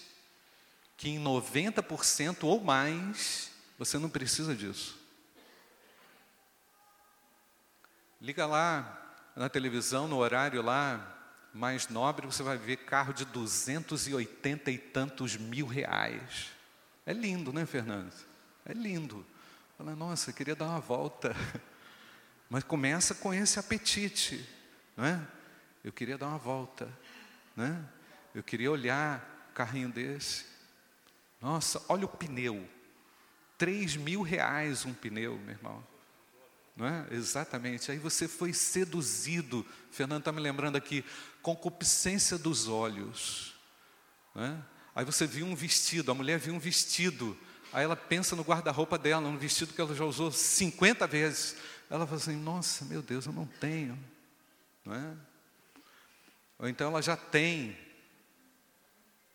que 0.95 1.09
em 1.09 1.21
90% 1.21 2.45
ou 2.45 2.63
mais, 2.63 3.51
você 3.77 3.97
não 3.97 4.09
precisa 4.09 4.55
disso. 4.55 4.97
Liga 8.21 8.45
lá 8.45 9.13
na 9.35 9.49
televisão, 9.49 10.07
no 10.07 10.19
horário 10.19 10.61
lá 10.61 11.14
mais 11.55 11.87
nobre, 11.87 12.25
você 12.25 12.43
vai 12.43 12.57
ver 12.57 12.75
carro 12.77 13.13
de 13.13 13.23
280 13.23 14.69
e 14.71 14.77
tantos 14.77 15.37
mil 15.37 15.65
reais. 15.65 16.51
É 17.05 17.13
lindo, 17.13 17.53
né, 17.53 17.65
Fernando? 17.65 18.13
É 18.65 18.73
lindo. 18.73 19.25
Fala, 19.77 19.95
nossa, 19.95 20.33
queria 20.33 20.53
dar 20.53 20.65
uma 20.65 20.81
volta. 20.81 21.33
Mas 22.49 22.63
começa 22.63 23.15
com 23.15 23.33
esse 23.33 23.57
apetite, 23.57 24.47
não 24.97 25.05
é? 25.05 25.27
Eu 25.81 25.93
queria 25.93 26.17
dar 26.17 26.27
uma 26.27 26.37
volta, 26.37 26.91
né? 27.55 27.83
Eu 28.33 28.43
queria 28.43 28.69
olhar 28.69 29.51
carrinho 29.53 29.89
desse. 29.89 30.45
Nossa, 31.39 31.81
olha 31.87 32.05
o 32.05 32.09
pneu. 32.09 32.67
Três 33.57 33.95
mil 33.95 34.21
reais 34.21 34.85
um 34.85 34.93
pneu, 34.93 35.37
meu 35.37 35.51
irmão. 35.51 35.83
Não 36.75 36.85
é? 36.85 37.07
Exatamente. 37.11 37.89
Aí 37.91 37.97
você 37.97 38.27
foi 38.27 38.51
seduzido. 38.51 39.65
Fernando 39.91 40.19
está 40.19 40.31
me 40.31 40.41
lembrando 40.41 40.75
aqui, 40.75 41.05
concupiscência 41.41 42.37
dos 42.37 42.67
olhos. 42.67 43.53
É? 44.35 44.55
Aí 44.93 45.05
você 45.05 45.25
viu 45.25 45.45
um 45.45 45.55
vestido, 45.55 46.11
a 46.11 46.15
mulher 46.15 46.37
viu 46.37 46.53
um 46.53 46.59
vestido. 46.59 47.37
Aí 47.71 47.83
ela 47.83 47.95
pensa 47.95 48.35
no 48.35 48.43
guarda-roupa 48.43 48.97
dela, 48.97 49.21
num 49.21 49.37
vestido 49.37 49.73
que 49.73 49.79
ela 49.79 49.95
já 49.95 50.03
usou 50.03 50.31
50 50.31 51.07
vezes. 51.07 51.55
Ela 51.89 52.05
fala 52.05 52.17
assim: 52.17 52.35
Nossa, 52.35 52.83
meu 52.85 53.01
Deus, 53.01 53.25
eu 53.25 53.33
não 53.33 53.45
tenho. 53.45 53.97
Não 54.83 54.93
é? 54.93 55.13
Ou 56.59 56.69
então 56.69 56.89
ela 56.89 57.01
já 57.01 57.17
tem 57.17 57.77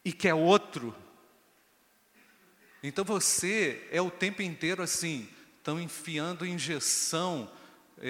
e 0.05 0.13
quer 0.13 0.35
outro. 0.35 0.95
Então 2.83 3.05
você 3.05 3.87
é 3.91 4.01
o 4.01 4.11
tempo 4.11 4.41
inteiro 4.41 4.83
assim, 4.83 5.29
estão 5.61 5.79
enfiando 5.79 6.47
injeção 6.47 7.51
é, 8.01 8.09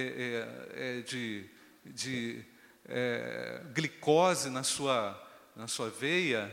é, 0.76 0.99
é, 0.99 1.02
de, 1.02 1.45
de 1.85 2.45
é, 2.88 3.61
glicose 3.75 4.49
na 4.49 4.62
sua, 4.62 5.21
na 5.57 5.66
sua 5.66 5.90
veia 5.90 6.50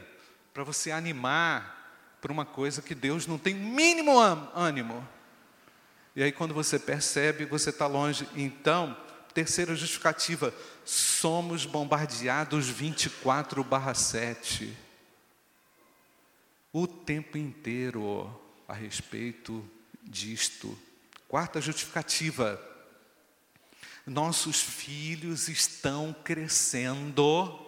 para 0.52 0.64
você 0.64 0.90
animar 0.90 2.18
para 2.20 2.32
uma 2.32 2.46
coisa 2.46 2.82
que 2.82 2.96
Deus 2.96 3.28
não 3.28 3.38
tem 3.38 3.54
mínimo 3.54 4.18
ânimo. 4.20 5.08
E 6.16 6.24
aí, 6.24 6.32
quando 6.32 6.52
você 6.52 6.80
percebe, 6.80 7.46
você 7.46 7.70
está 7.70 7.86
longe. 7.86 8.28
Então, 8.36 8.98
terceira 9.36 9.76
justificativa: 9.76 10.52
somos 10.84 11.64
bombardeados 11.64 12.68
24 12.70 13.64
7 13.94 14.76
o 16.74 16.88
tempo 16.88 17.38
inteiro 17.38 18.30
a 18.68 18.74
respeito 18.74 19.64
disto. 20.04 20.78
Quarta 21.28 21.60
justificativa: 21.60 22.62
nossos 24.06 24.62
filhos 24.62 25.50
estão 25.50 26.16
crescendo 26.24 27.60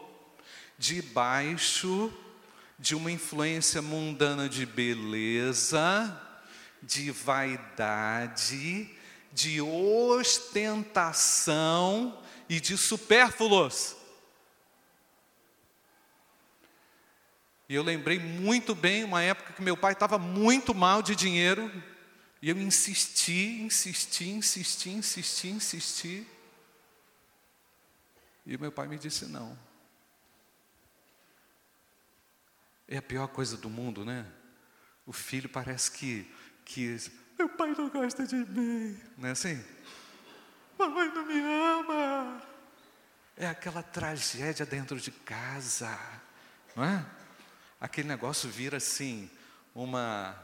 debaixo 0.77 2.13
de 2.79 2.95
uma 2.95 3.11
influência 3.11 3.81
mundana 3.81 4.47
de 4.47 4.65
beleza, 4.65 6.17
de 6.81 7.11
vaidade, 7.11 8.89
de 9.33 9.61
ostentação 9.61 10.57
e 12.47 12.61
de 12.61 12.77
supérfluos. 12.77 13.97
E 17.67 17.75
eu 17.75 17.83
lembrei 17.83 18.17
muito 18.17 18.73
bem 18.73 19.03
uma 19.03 19.21
época 19.21 19.51
que 19.51 19.61
meu 19.61 19.75
pai 19.75 19.91
estava 19.91 20.17
muito 20.17 20.73
mal 20.73 21.03
de 21.03 21.13
dinheiro, 21.15 21.69
e 22.41 22.49
eu 22.49 22.57
insisti, 22.57 23.61
insisti, 23.61 24.29
insisti, 24.29 24.89
insisti, 24.89 25.47
insisti. 25.49 26.27
E 28.45 28.57
meu 28.57 28.71
pai 28.71 28.87
me 28.87 28.97
disse 28.97 29.25
não. 29.25 29.57
É 32.87 32.97
a 32.97 33.01
pior 33.01 33.27
coisa 33.27 33.57
do 33.57 33.69
mundo, 33.69 34.05
né? 34.05 34.25
O 35.05 35.11
filho 35.11 35.49
parece 35.49 35.91
que, 35.91 36.31
que 36.63 36.97
meu 37.37 37.49
pai 37.49 37.75
não 37.77 37.89
gosta 37.89 38.25
de 38.25 38.35
mim. 38.35 38.99
Não 39.17 39.29
é 39.29 39.31
assim? 39.31 39.63
Mamãe 40.77 41.07
não 41.09 41.25
me 41.25 41.39
ama. 41.39 42.41
É 43.35 43.47
aquela 43.47 43.83
tragédia 43.83 44.65
dentro 44.65 44.99
de 44.99 45.11
casa, 45.11 45.97
não 46.75 46.83
é? 46.83 47.05
Aquele 47.79 48.07
negócio 48.07 48.49
vira 48.49 48.77
assim, 48.77 49.29
uma, 49.73 50.37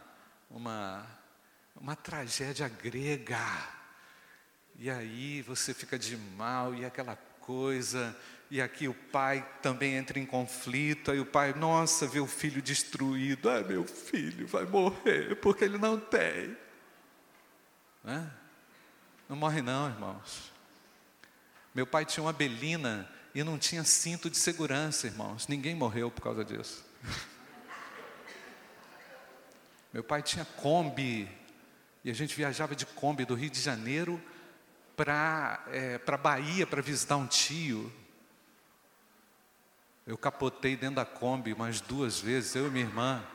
uma 0.50 1.06
uma 1.76 1.96
tragédia 1.96 2.68
grega. 2.68 3.76
E 4.78 4.90
aí 4.90 5.42
você 5.42 5.74
fica 5.74 5.98
de 5.98 6.18
mal 6.18 6.74
e 6.74 6.86
aquela 6.86 7.16
coisa, 7.16 8.16
e 8.50 8.62
aqui 8.62 8.88
o 8.88 8.94
pai 8.94 9.48
também 9.62 9.96
entra 9.96 10.20
em 10.20 10.26
conflito, 10.26 11.12
aí 11.12 11.20
o 11.20 11.26
pai, 11.26 11.54
nossa, 11.54 12.08
vê 12.08 12.20
o 12.20 12.28
filho 12.28 12.62
destruído, 12.62 13.50
ah, 13.50 13.62
meu 13.62 13.86
filho 13.86 14.48
vai 14.48 14.66
morrer 14.66 15.36
porque 15.36 15.64
ele 15.64 15.78
não 15.78 16.00
tem. 16.00 16.58
Não, 18.04 18.14
é? 18.14 18.32
não 19.30 19.38
morre 19.38 19.62
não, 19.62 19.90
irmãos. 19.90 20.52
Meu 21.74 21.86
pai 21.86 22.06
tinha 22.06 22.24
uma 22.24 22.34
belina 22.34 23.10
e 23.34 23.44
não 23.44 23.58
tinha 23.58 23.84
cinto 23.84 24.30
de 24.30 24.38
segurança, 24.38 25.08
irmãos. 25.08 25.48
Ninguém 25.48 25.76
morreu 25.76 26.10
por 26.10 26.22
causa 26.22 26.46
disso. 26.46 26.86
Meu 29.92 30.04
pai 30.04 30.22
tinha 30.22 30.46
Kombi 30.46 31.30
e 32.06 32.12
a 32.12 32.14
gente 32.14 32.36
viajava 32.36 32.76
de 32.76 32.86
Kombi 32.86 33.26
do 33.26 33.34
Rio 33.34 33.50
de 33.50 33.60
Janeiro 33.60 34.22
para 34.96 35.66
é, 35.72 36.00
a 36.06 36.18
Bahia 36.18 36.68
para 36.68 36.80
visitar 36.80 37.18
um 37.18 37.26
tio. 37.26 37.92
Eu 40.06 40.16
capotei 40.16 40.78
dentro 40.78 40.98
da 40.98 41.06
Kombi 41.06 41.52
umas 41.52 41.82
duas 41.82 42.20
vezes, 42.20 42.54
eu 42.54 42.68
e 42.68 42.70
minha 42.70 42.86
irmã. 42.86 43.26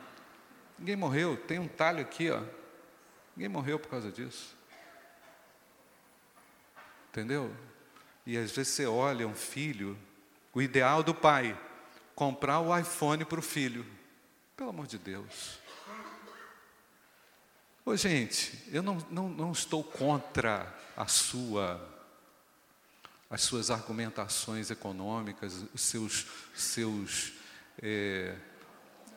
Ninguém 0.79 0.95
morreu, 0.95 1.35
tem 1.35 1.59
um 1.59 1.67
talho 1.67 1.99
aqui, 1.99 2.31
ó. 2.31 2.41
Ninguém 3.35 3.49
morreu 3.49 3.77
por 3.77 3.89
causa 3.89 4.09
disso. 4.09 4.55
Entendeu? 7.09 7.53
E 8.25 8.37
às 8.37 8.53
vezes 8.53 8.71
você 8.71 8.85
olha 8.85 9.27
um 9.27 9.35
filho, 9.35 9.97
o 10.53 10.61
ideal 10.61 11.03
do 11.03 11.13
pai, 11.13 11.59
comprar 12.15 12.61
o 12.61 12.75
iPhone 12.77 13.25
para 13.25 13.39
o 13.39 13.43
filho. 13.43 13.85
Pelo 14.55 14.69
amor 14.69 14.87
de 14.87 14.97
Deus. 14.97 15.59
Ô, 17.83 17.95
gente, 17.95 18.53
eu 18.71 18.83
não, 18.83 18.97
não, 19.09 19.27
não 19.27 19.51
estou 19.51 19.83
contra 19.83 20.71
a 20.95 21.07
sua, 21.07 21.81
as 23.27 23.41
suas 23.41 23.71
argumentações 23.71 24.69
econômicas, 24.69 25.65
os 25.73 25.81
seus, 25.81 26.27
seus 26.53 27.33
é, 27.81 28.35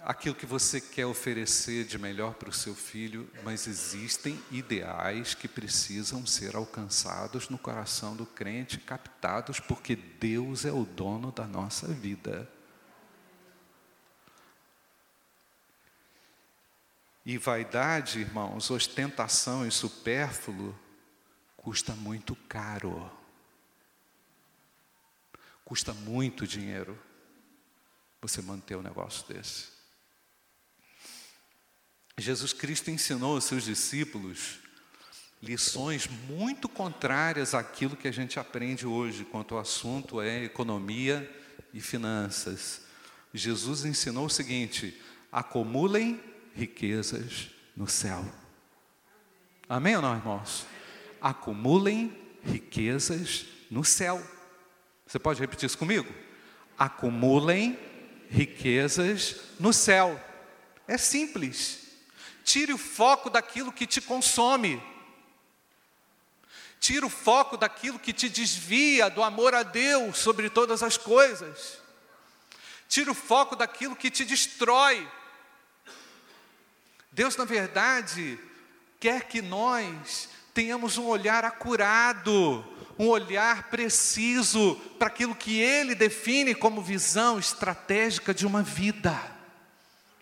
aquilo 0.02 0.34
que 0.34 0.46
você 0.46 0.80
quer 0.80 1.04
oferecer 1.04 1.84
de 1.84 1.98
melhor 1.98 2.34
para 2.34 2.48
o 2.48 2.54
seu 2.54 2.74
filho, 2.74 3.28
mas 3.42 3.66
existem 3.66 4.40
ideais 4.50 5.34
que 5.34 5.46
precisam 5.46 6.26
ser 6.26 6.56
alcançados 6.56 7.50
no 7.50 7.58
coração 7.58 8.16
do 8.16 8.24
crente, 8.24 8.78
captados, 8.78 9.60
porque 9.60 9.94
Deus 9.94 10.64
é 10.64 10.72
o 10.72 10.86
dono 10.86 11.30
da 11.30 11.46
nossa 11.46 11.86
vida. 11.88 12.50
E 17.26 17.38
vaidade, 17.38 18.20
irmãos, 18.20 18.70
ostentação 18.70 19.66
e 19.66 19.70
supérfluo 19.70 20.78
custa 21.56 21.94
muito 21.94 22.36
caro. 22.48 23.10
Custa 25.64 25.94
muito 25.94 26.46
dinheiro 26.46 26.98
você 28.20 28.42
manter 28.42 28.76
um 28.76 28.82
negócio 28.82 29.26
desse. 29.32 29.68
Jesus 32.18 32.52
Cristo 32.52 32.90
ensinou 32.90 33.34
aos 33.34 33.44
seus 33.44 33.64
discípulos 33.64 34.58
lições 35.42 36.06
muito 36.06 36.68
contrárias 36.68 37.54
àquilo 37.54 37.96
que 37.96 38.08
a 38.08 38.12
gente 38.12 38.38
aprende 38.38 38.86
hoje, 38.86 39.24
quanto 39.24 39.54
ao 39.54 39.60
assunto 39.60 40.20
é 40.20 40.44
economia 40.44 41.28
e 41.72 41.80
finanças. 41.80 42.82
Jesus 43.32 43.84
ensinou 43.84 44.26
o 44.26 44.30
seguinte: 44.30 45.00
acumulem 45.32 46.22
riquezas 46.54 47.50
no 47.76 47.88
céu. 47.88 48.24
Amém 49.68 49.96
ou 49.96 50.02
não, 50.02 50.14
irmãos? 50.16 50.66
Acumulem 51.20 52.16
riquezas 52.44 53.46
no 53.70 53.84
céu. 53.84 54.22
Você 55.06 55.18
pode 55.18 55.40
repetir 55.40 55.66
isso 55.66 55.78
comigo? 55.78 56.12
Acumulem 56.78 57.78
riquezas 58.30 59.36
no 59.58 59.72
céu. 59.72 60.20
É 60.86 60.98
simples. 60.98 61.88
Tire 62.44 62.72
o 62.72 62.78
foco 62.78 63.30
daquilo 63.30 63.72
que 63.72 63.86
te 63.86 64.00
consome. 64.00 64.82
Tire 66.78 67.04
o 67.06 67.10
foco 67.10 67.56
daquilo 67.56 67.98
que 67.98 68.12
te 68.12 68.28
desvia 68.28 69.08
do 69.08 69.22
amor 69.22 69.54
a 69.54 69.62
Deus 69.62 70.18
sobre 70.18 70.50
todas 70.50 70.82
as 70.82 70.98
coisas. 70.98 71.78
Tire 72.88 73.08
o 73.08 73.14
foco 73.14 73.56
daquilo 73.56 73.96
que 73.96 74.10
te 74.10 74.24
destrói. 74.24 75.08
Deus, 77.14 77.36
na 77.36 77.44
verdade, 77.44 78.36
quer 78.98 79.28
que 79.28 79.40
nós 79.40 80.28
tenhamos 80.52 80.98
um 80.98 81.06
olhar 81.06 81.44
acurado, 81.44 82.64
um 82.98 83.06
olhar 83.06 83.70
preciso 83.70 84.74
para 84.98 85.06
aquilo 85.06 85.32
que 85.32 85.60
Ele 85.60 85.94
define 85.94 86.56
como 86.56 86.82
visão 86.82 87.38
estratégica 87.38 88.34
de 88.34 88.44
uma 88.44 88.64
vida. 88.64 89.16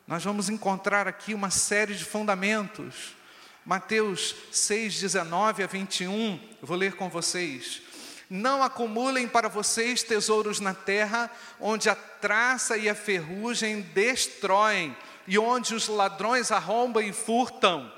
Nós 0.07 0.23
vamos 0.23 0.51
encontrar 0.51 1.09
aqui 1.09 1.33
uma 1.33 1.49
série 1.49 1.95
de 1.95 2.05
fundamentos. 2.05 3.17
Mateus 3.65 4.35
6, 4.53 5.01
19 5.01 5.63
a 5.63 5.67
21, 5.67 6.39
eu 6.61 6.69
vou 6.69 6.77
ler 6.77 6.93
com 6.93 7.09
vocês. 7.09 7.81
Não 8.29 8.63
acumulem 8.63 9.27
para 9.27 9.49
vocês 9.49 10.03
tesouros 10.03 10.61
na 10.61 10.75
terra, 10.75 11.31
onde 11.59 11.89
a 11.89 11.95
traça 11.95 12.77
e 12.77 12.87
a 12.87 12.95
ferrugem 12.95 13.81
destroem, 13.81 14.95
e 15.27 15.39
onde 15.39 15.75
os 15.75 15.89
ladrões 15.89 16.51
arrombam 16.51 17.03
e 17.03 17.13
furtam. 17.13 17.91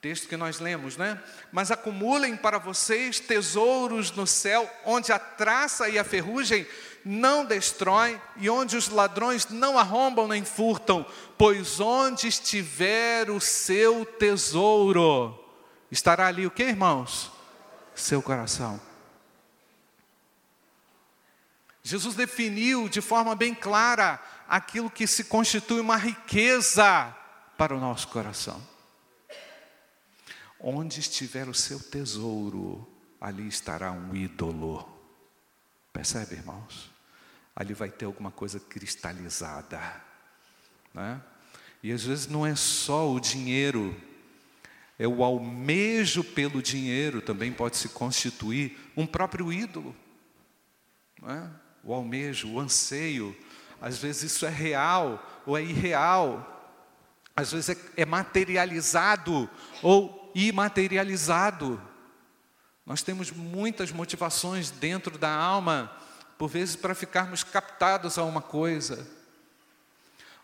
Texto 0.00 0.28
que 0.28 0.36
nós 0.36 0.60
lemos, 0.60 0.96
né? 0.96 1.22
Mas 1.52 1.70
acumulem 1.70 2.34
para 2.34 2.58
vocês 2.58 3.20
tesouros 3.20 4.10
no 4.12 4.26
céu, 4.26 4.70
onde 4.84 5.12
a 5.12 5.18
traça 5.18 5.88
e 5.90 5.98
a 5.98 6.04
ferrugem 6.04 6.66
não 7.04 7.44
destroem 7.44 8.20
e 8.36 8.48
onde 8.48 8.76
os 8.76 8.88
ladrões 8.88 9.48
não 9.50 9.78
arrombam 9.78 10.26
nem 10.26 10.44
furtam, 10.44 11.04
pois 11.36 11.80
onde 11.80 12.28
estiver 12.28 13.30
o 13.30 13.40
seu 13.40 14.04
tesouro, 14.04 15.38
estará 15.90 16.28
ali 16.28 16.46
o 16.46 16.50
que, 16.50 16.62
irmãos? 16.62 17.30
Seu 17.94 18.22
coração. 18.22 18.80
Jesus 21.82 22.14
definiu 22.14 22.88
de 22.88 23.00
forma 23.00 23.34
bem 23.34 23.54
clara 23.54 24.20
aquilo 24.50 24.90
que 24.90 25.06
se 25.06 25.22
constitui 25.22 25.78
uma 25.78 25.96
riqueza 25.96 27.16
para 27.56 27.72
o 27.72 27.78
nosso 27.78 28.08
coração. 28.08 28.60
Onde 30.58 30.98
estiver 30.98 31.48
o 31.48 31.54
seu 31.54 31.78
tesouro, 31.78 32.84
ali 33.20 33.46
estará 33.46 33.92
um 33.92 34.14
ídolo. 34.14 34.86
Percebe, 35.92 36.34
irmãos? 36.34 36.90
Ali 37.54 37.74
vai 37.74 37.90
ter 37.90 38.06
alguma 38.06 38.32
coisa 38.32 38.58
cristalizada. 38.58 39.80
Né? 40.92 41.22
E 41.80 41.92
às 41.92 42.02
vezes 42.02 42.26
não 42.26 42.44
é 42.44 42.56
só 42.56 43.08
o 43.08 43.20
dinheiro, 43.20 43.96
é 44.98 45.06
o 45.06 45.22
almejo 45.22 46.24
pelo 46.24 46.60
dinheiro 46.60 47.22
também 47.22 47.52
pode 47.52 47.76
se 47.76 47.88
constituir 47.90 48.76
um 48.96 49.06
próprio 49.06 49.52
ídolo. 49.52 49.94
Né? 51.22 51.50
O 51.84 51.94
almejo, 51.94 52.50
o 52.50 52.58
anseio 52.58 53.36
às 53.80 53.98
vezes 53.98 54.32
isso 54.32 54.44
é 54.44 54.50
real 54.50 55.24
ou 55.46 55.56
é 55.56 55.62
irreal. 55.62 56.46
Às 57.34 57.52
vezes 57.52 57.70
é, 57.70 58.02
é 58.02 58.04
materializado 58.04 59.48
ou 59.82 60.30
imaterializado. 60.34 61.80
Nós 62.84 63.02
temos 63.02 63.30
muitas 63.30 63.90
motivações 63.90 64.70
dentro 64.70 65.16
da 65.16 65.32
alma, 65.32 65.90
por 66.36 66.48
vezes 66.48 66.76
para 66.76 66.94
ficarmos 66.94 67.42
captados 67.42 68.18
a 68.18 68.24
uma 68.24 68.42
coisa. 68.42 69.06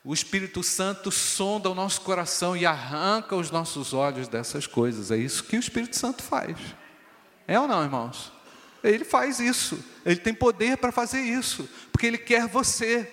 O 0.04 0.14
Espírito 0.14 0.62
Santo 0.62 1.10
sonda 1.10 1.68
o 1.68 1.74
nosso 1.74 2.00
coração 2.02 2.56
e 2.56 2.64
arranca 2.64 3.34
os 3.34 3.50
nossos 3.50 3.92
olhos 3.92 4.28
dessas 4.28 4.66
coisas. 4.66 5.10
É 5.10 5.16
isso 5.16 5.42
que 5.44 5.56
o 5.56 5.60
Espírito 5.60 5.96
Santo 5.96 6.22
faz. 6.22 6.56
É 7.46 7.58
ou 7.58 7.66
não, 7.66 7.82
irmãos? 7.82 8.32
Ele 8.84 9.04
faz 9.04 9.40
isso. 9.40 9.84
Ele 10.04 10.20
tem 10.20 10.32
poder 10.32 10.76
para 10.76 10.92
fazer 10.92 11.20
isso, 11.20 11.68
porque 11.90 12.06
ele 12.06 12.18
quer 12.18 12.46
você. 12.46 13.12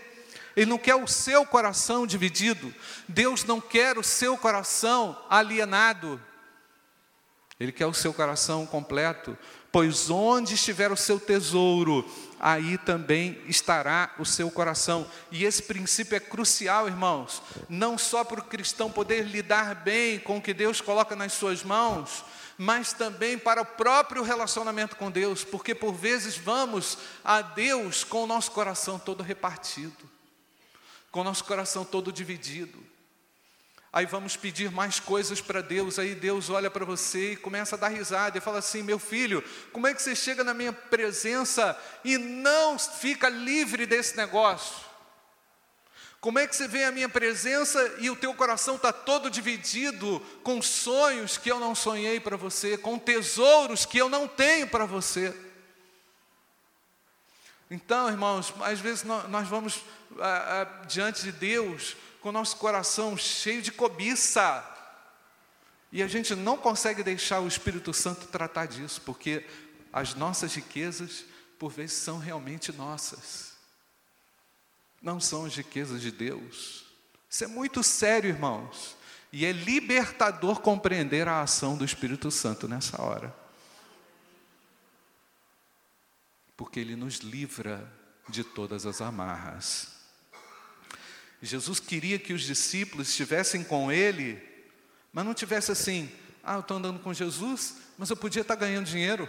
Ele 0.55 0.69
não 0.69 0.77
quer 0.77 0.95
o 0.95 1.07
seu 1.07 1.45
coração 1.45 2.05
dividido. 2.05 2.73
Deus 3.07 3.43
não 3.43 3.59
quer 3.59 3.97
o 3.97 4.03
seu 4.03 4.37
coração 4.37 5.17
alienado. 5.29 6.21
Ele 7.59 7.71
quer 7.71 7.85
o 7.85 7.93
seu 7.93 8.13
coração 8.13 8.65
completo. 8.65 9.37
Pois 9.71 10.11
onde 10.11 10.53
estiver 10.53 10.91
o 10.91 10.97
seu 10.97 11.19
tesouro, 11.19 12.07
aí 12.39 12.77
também 12.77 13.41
estará 13.47 14.13
o 14.19 14.25
seu 14.25 14.51
coração. 14.51 15.07
E 15.31 15.43
esse 15.43 15.63
princípio 15.63 16.15
é 16.15 16.19
crucial, 16.19 16.87
irmãos. 16.87 17.41
Não 17.67 17.97
só 17.97 18.23
para 18.23 18.39
o 18.39 18.45
cristão 18.45 18.91
poder 18.91 19.23
lidar 19.23 19.73
bem 19.73 20.19
com 20.19 20.37
o 20.37 20.41
que 20.41 20.53
Deus 20.53 20.79
coloca 20.79 21.15
nas 21.15 21.33
suas 21.33 21.63
mãos, 21.63 22.23
mas 22.55 22.93
também 22.93 23.39
para 23.39 23.63
o 23.63 23.65
próprio 23.65 24.21
relacionamento 24.21 24.95
com 24.95 25.09
Deus, 25.09 25.43
porque 25.43 25.73
por 25.73 25.93
vezes 25.93 26.37
vamos 26.37 26.99
a 27.25 27.41
Deus 27.41 28.03
com 28.03 28.25
o 28.25 28.27
nosso 28.27 28.51
coração 28.51 28.99
todo 28.99 29.23
repartido 29.23 30.12
com 31.13 31.21
o 31.21 31.23
nosso 31.23 31.43
coração 31.43 31.85
todo 31.85 32.11
dividido. 32.11 32.83
Aí 33.93 34.07
vamos 34.07 34.35
pedir 34.35 34.71
mais 34.71 34.99
coisas 34.99 35.39
para 35.39 35.61
Deus, 35.61 35.99
aí 35.99 36.15
Deus 36.15 36.49
olha 36.49 36.71
para 36.71 36.83
você 36.83 37.33
e 37.33 37.37
começa 37.37 37.75
a 37.75 37.79
dar 37.79 37.89
risada 37.89 38.35
e 38.35 38.41
fala 38.41 38.57
assim: 38.57 38.81
meu 38.81 38.97
filho, 38.97 39.43
como 39.71 39.85
é 39.85 39.93
que 39.93 40.01
você 40.01 40.15
chega 40.15 40.43
na 40.43 40.55
minha 40.55 40.73
presença 40.73 41.79
e 42.03 42.17
não 42.17 42.79
fica 42.79 43.29
livre 43.29 43.85
desse 43.85 44.17
negócio? 44.17 44.83
Como 46.19 46.39
é 46.39 46.47
que 46.47 46.55
você 46.55 46.67
vem 46.67 46.83
à 46.83 46.91
minha 46.91 47.09
presença 47.09 47.95
e 47.99 48.09
o 48.09 48.15
teu 48.15 48.33
coração 48.33 48.77
está 48.77 48.91
todo 48.91 49.29
dividido 49.29 50.19
com 50.41 50.63
sonhos 50.63 51.37
que 51.37 51.51
eu 51.51 51.59
não 51.59 51.75
sonhei 51.75 52.19
para 52.19 52.35
você, 52.35 52.75
com 52.75 52.97
tesouros 52.97 53.85
que 53.85 53.99
eu 53.99 54.09
não 54.09 54.27
tenho 54.27 54.67
para 54.67 54.87
você? 54.87 55.31
Então, 57.73 58.07
irmãos, 58.07 58.53
às 58.61 58.79
vezes 58.79 59.03
nós 59.03 59.47
vamos 59.47 59.83
ah, 60.19 60.61
ah, 60.61 60.85
diante 60.85 61.23
de 61.23 61.31
Deus 61.31 61.97
com 62.21 62.29
o 62.29 62.31
nosso 62.31 62.55
coração 62.57 63.17
cheio 63.17 63.63
de 63.63 63.71
cobiça. 63.71 64.63
E 65.91 66.03
a 66.03 66.07
gente 66.07 66.35
não 66.35 66.55
consegue 66.55 67.01
deixar 67.01 67.39
o 67.39 67.47
Espírito 67.47 67.91
Santo 67.91 68.27
tratar 68.27 68.67
disso, 68.67 69.01
porque 69.01 69.43
as 69.91 70.13
nossas 70.13 70.53
riquezas, 70.53 71.25
por 71.57 71.71
vezes, 71.71 71.95
são 71.95 72.19
realmente 72.19 72.71
nossas. 72.71 73.53
Não 75.01 75.19
são 75.19 75.45
as 75.45 75.55
riquezas 75.55 75.99
de 75.99 76.11
Deus. 76.11 76.85
Isso 77.27 77.43
é 77.43 77.47
muito 77.47 77.81
sério, 77.81 78.29
irmãos. 78.29 78.95
E 79.31 79.47
é 79.47 79.51
libertador 79.51 80.61
compreender 80.61 81.27
a 81.27 81.41
ação 81.41 81.75
do 81.75 81.83
Espírito 81.83 82.29
Santo 82.29 82.67
nessa 82.67 83.01
hora. 83.01 83.42
Porque 86.63 86.79
Ele 86.79 86.95
nos 86.95 87.17
livra 87.17 87.85
de 88.29 88.41
todas 88.41 88.85
as 88.85 89.01
amarras. 89.01 89.89
Jesus 91.41 91.77
queria 91.77 92.17
que 92.17 92.31
os 92.31 92.41
discípulos 92.41 93.09
estivessem 93.09 93.65
com 93.65 93.91
Ele, 93.91 94.41
mas 95.11 95.25
não 95.25 95.33
tivesse 95.33 95.73
assim, 95.73 96.09
ah, 96.41 96.53
eu 96.53 96.59
estou 96.61 96.77
andando 96.77 96.99
com 96.99 97.13
Jesus, 97.13 97.75
mas 97.97 98.09
eu 98.09 98.15
podia 98.15 98.43
estar 98.43 98.55
ganhando 98.55 98.85
dinheiro. 98.85 99.27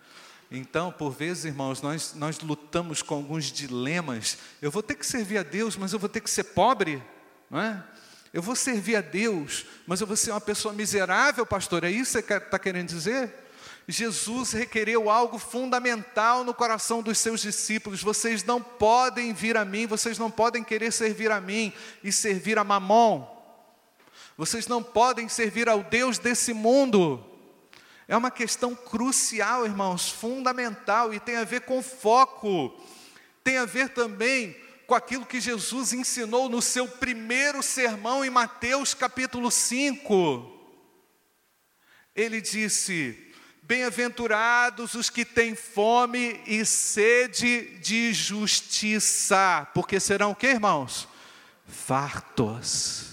Então, 0.52 0.92
por 0.92 1.12
vezes, 1.12 1.46
irmãos, 1.46 1.80
nós, 1.82 2.16
nós 2.16 2.40
lutamos 2.40 3.04
com 3.04 3.14
alguns 3.14 3.52
dilemas. 3.52 4.40
Eu 4.60 4.72
vou 4.72 4.82
ter 4.82 4.96
que 4.96 5.06
servir 5.06 5.38
a 5.38 5.44
Deus, 5.44 5.78
mas 5.78 5.94
eu 5.94 6.00
vou 6.00 6.10
ter 6.10 6.22
que 6.22 6.30
ser 6.30 6.44
pobre, 6.46 7.04
não 7.52 7.62
é? 7.62 7.84
Eu 8.34 8.42
vou 8.42 8.56
servir 8.56 8.96
a 8.96 9.02
Deus, 9.02 9.66
mas 9.86 10.02
eu 10.02 10.08
vou 10.08 10.16
ser 10.16 10.32
uma 10.32 10.42
pessoa 10.42 10.74
miserável, 10.74 11.46
pastor. 11.46 11.84
É 11.84 11.92
isso 11.92 12.20
que 12.22 12.28
você 12.28 12.38
está 12.38 12.58
querendo 12.58 12.88
dizer? 12.88 13.32
Jesus 13.88 14.52
requereu 14.52 15.10
algo 15.10 15.40
fundamental 15.40 16.44
no 16.44 16.54
coração 16.54 17.02
dos 17.02 17.18
seus 17.18 17.42
discípulos. 17.42 18.04
Vocês 18.04 18.44
não 18.44 18.62
podem 18.62 19.34
vir 19.34 19.58
a 19.58 19.66
mim, 19.66 19.88
vocês 19.88 20.18
não 20.20 20.30
podem 20.30 20.64
querer 20.64 20.92
servir 20.92 21.32
a 21.32 21.42
mim 21.42 21.74
e 22.04 22.12
servir 22.12 22.60
a 22.60 22.64
Mamon. 22.64 23.39
Vocês 24.40 24.68
não 24.68 24.82
podem 24.82 25.28
servir 25.28 25.68
ao 25.68 25.84
Deus 25.84 26.18
desse 26.18 26.54
mundo. 26.54 27.22
É 28.08 28.16
uma 28.16 28.32
questão 28.32 28.74
crucial, 28.74 29.66
irmãos, 29.66 30.10
fundamental 30.10 31.14
e 31.14 31.20
tem 31.20 31.36
a 31.36 31.44
ver 31.44 31.64
com 31.64 31.84
foco. 31.84 32.74
Tem 33.44 33.58
a 33.58 33.66
ver 33.66 33.90
também 33.90 34.56
com 34.88 34.96
aquilo 34.96 35.26
que 35.26 35.42
Jesus 35.42 35.92
ensinou 35.92 36.48
no 36.48 36.62
seu 36.62 36.88
primeiro 36.88 37.62
sermão 37.62 38.24
em 38.24 38.30
Mateus 38.30 38.94
capítulo 38.94 39.52
5. 39.52 40.50
Ele 42.16 42.40
disse: 42.40 43.34
Bem-aventurados 43.62 44.94
os 44.94 45.10
que 45.10 45.26
têm 45.26 45.54
fome 45.54 46.42
e 46.48 46.64
sede 46.64 47.78
de 47.80 48.14
justiça, 48.14 49.68
porque 49.74 50.00
serão 50.00 50.32
o 50.32 50.36
que, 50.36 50.48
irmãos? 50.48 51.10
Fartos. 51.68 53.09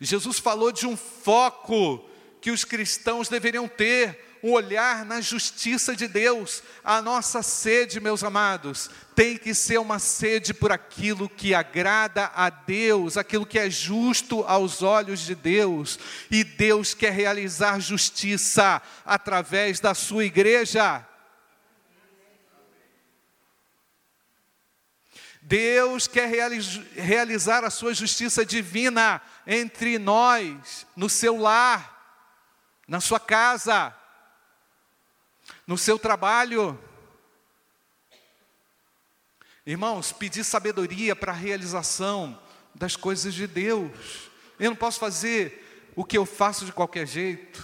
Jesus 0.00 0.38
falou 0.38 0.70
de 0.70 0.86
um 0.86 0.96
foco 0.96 2.08
que 2.40 2.50
os 2.50 2.64
cristãos 2.64 3.28
deveriam 3.28 3.66
ter 3.66 4.28
um 4.42 4.52
olhar 4.52 5.04
na 5.04 5.20
justiça 5.20 5.96
de 5.96 6.06
Deus. 6.06 6.62
A 6.84 7.02
nossa 7.02 7.42
sede, 7.42 8.00
meus 8.00 8.22
amados, 8.22 8.90
tem 9.14 9.36
que 9.36 9.54
ser 9.54 9.78
uma 9.78 9.98
sede 9.98 10.54
por 10.54 10.70
aquilo 10.70 11.28
que 11.28 11.54
agrada 11.54 12.30
a 12.34 12.48
Deus, 12.50 13.16
aquilo 13.16 13.46
que 13.46 13.58
é 13.58 13.68
justo 13.68 14.44
aos 14.44 14.82
olhos 14.82 15.20
de 15.20 15.34
Deus. 15.34 15.98
E 16.30 16.44
Deus 16.44 16.94
quer 16.94 17.12
realizar 17.12 17.80
justiça 17.80 18.80
através 19.04 19.80
da 19.80 19.94
sua 19.94 20.24
igreja. 20.24 21.04
Deus 25.48 26.06
quer 26.06 26.28
realizar 26.94 27.64
a 27.64 27.70
sua 27.70 27.94
justiça 27.94 28.44
divina 28.44 29.20
entre 29.46 29.98
nós, 29.98 30.86
no 30.94 31.08
seu 31.08 31.36
lar, 31.36 31.96
na 32.86 33.00
sua 33.00 33.18
casa 33.18 33.94
no 35.68 35.76
seu 35.76 35.98
trabalho. 35.98 36.78
Irmãos, 39.66 40.12
pedir 40.12 40.42
sabedoria 40.42 41.14
para 41.14 41.30
a 41.30 41.34
realização 41.34 42.40
das 42.74 42.96
coisas 42.96 43.34
de 43.34 43.46
Deus. 43.46 44.30
Eu 44.58 44.70
não 44.70 44.76
posso 44.76 44.98
fazer 44.98 45.90
o 45.94 46.04
que 46.04 46.16
eu 46.16 46.24
faço 46.24 46.64
de 46.64 46.72
qualquer 46.72 47.06
jeito. 47.06 47.62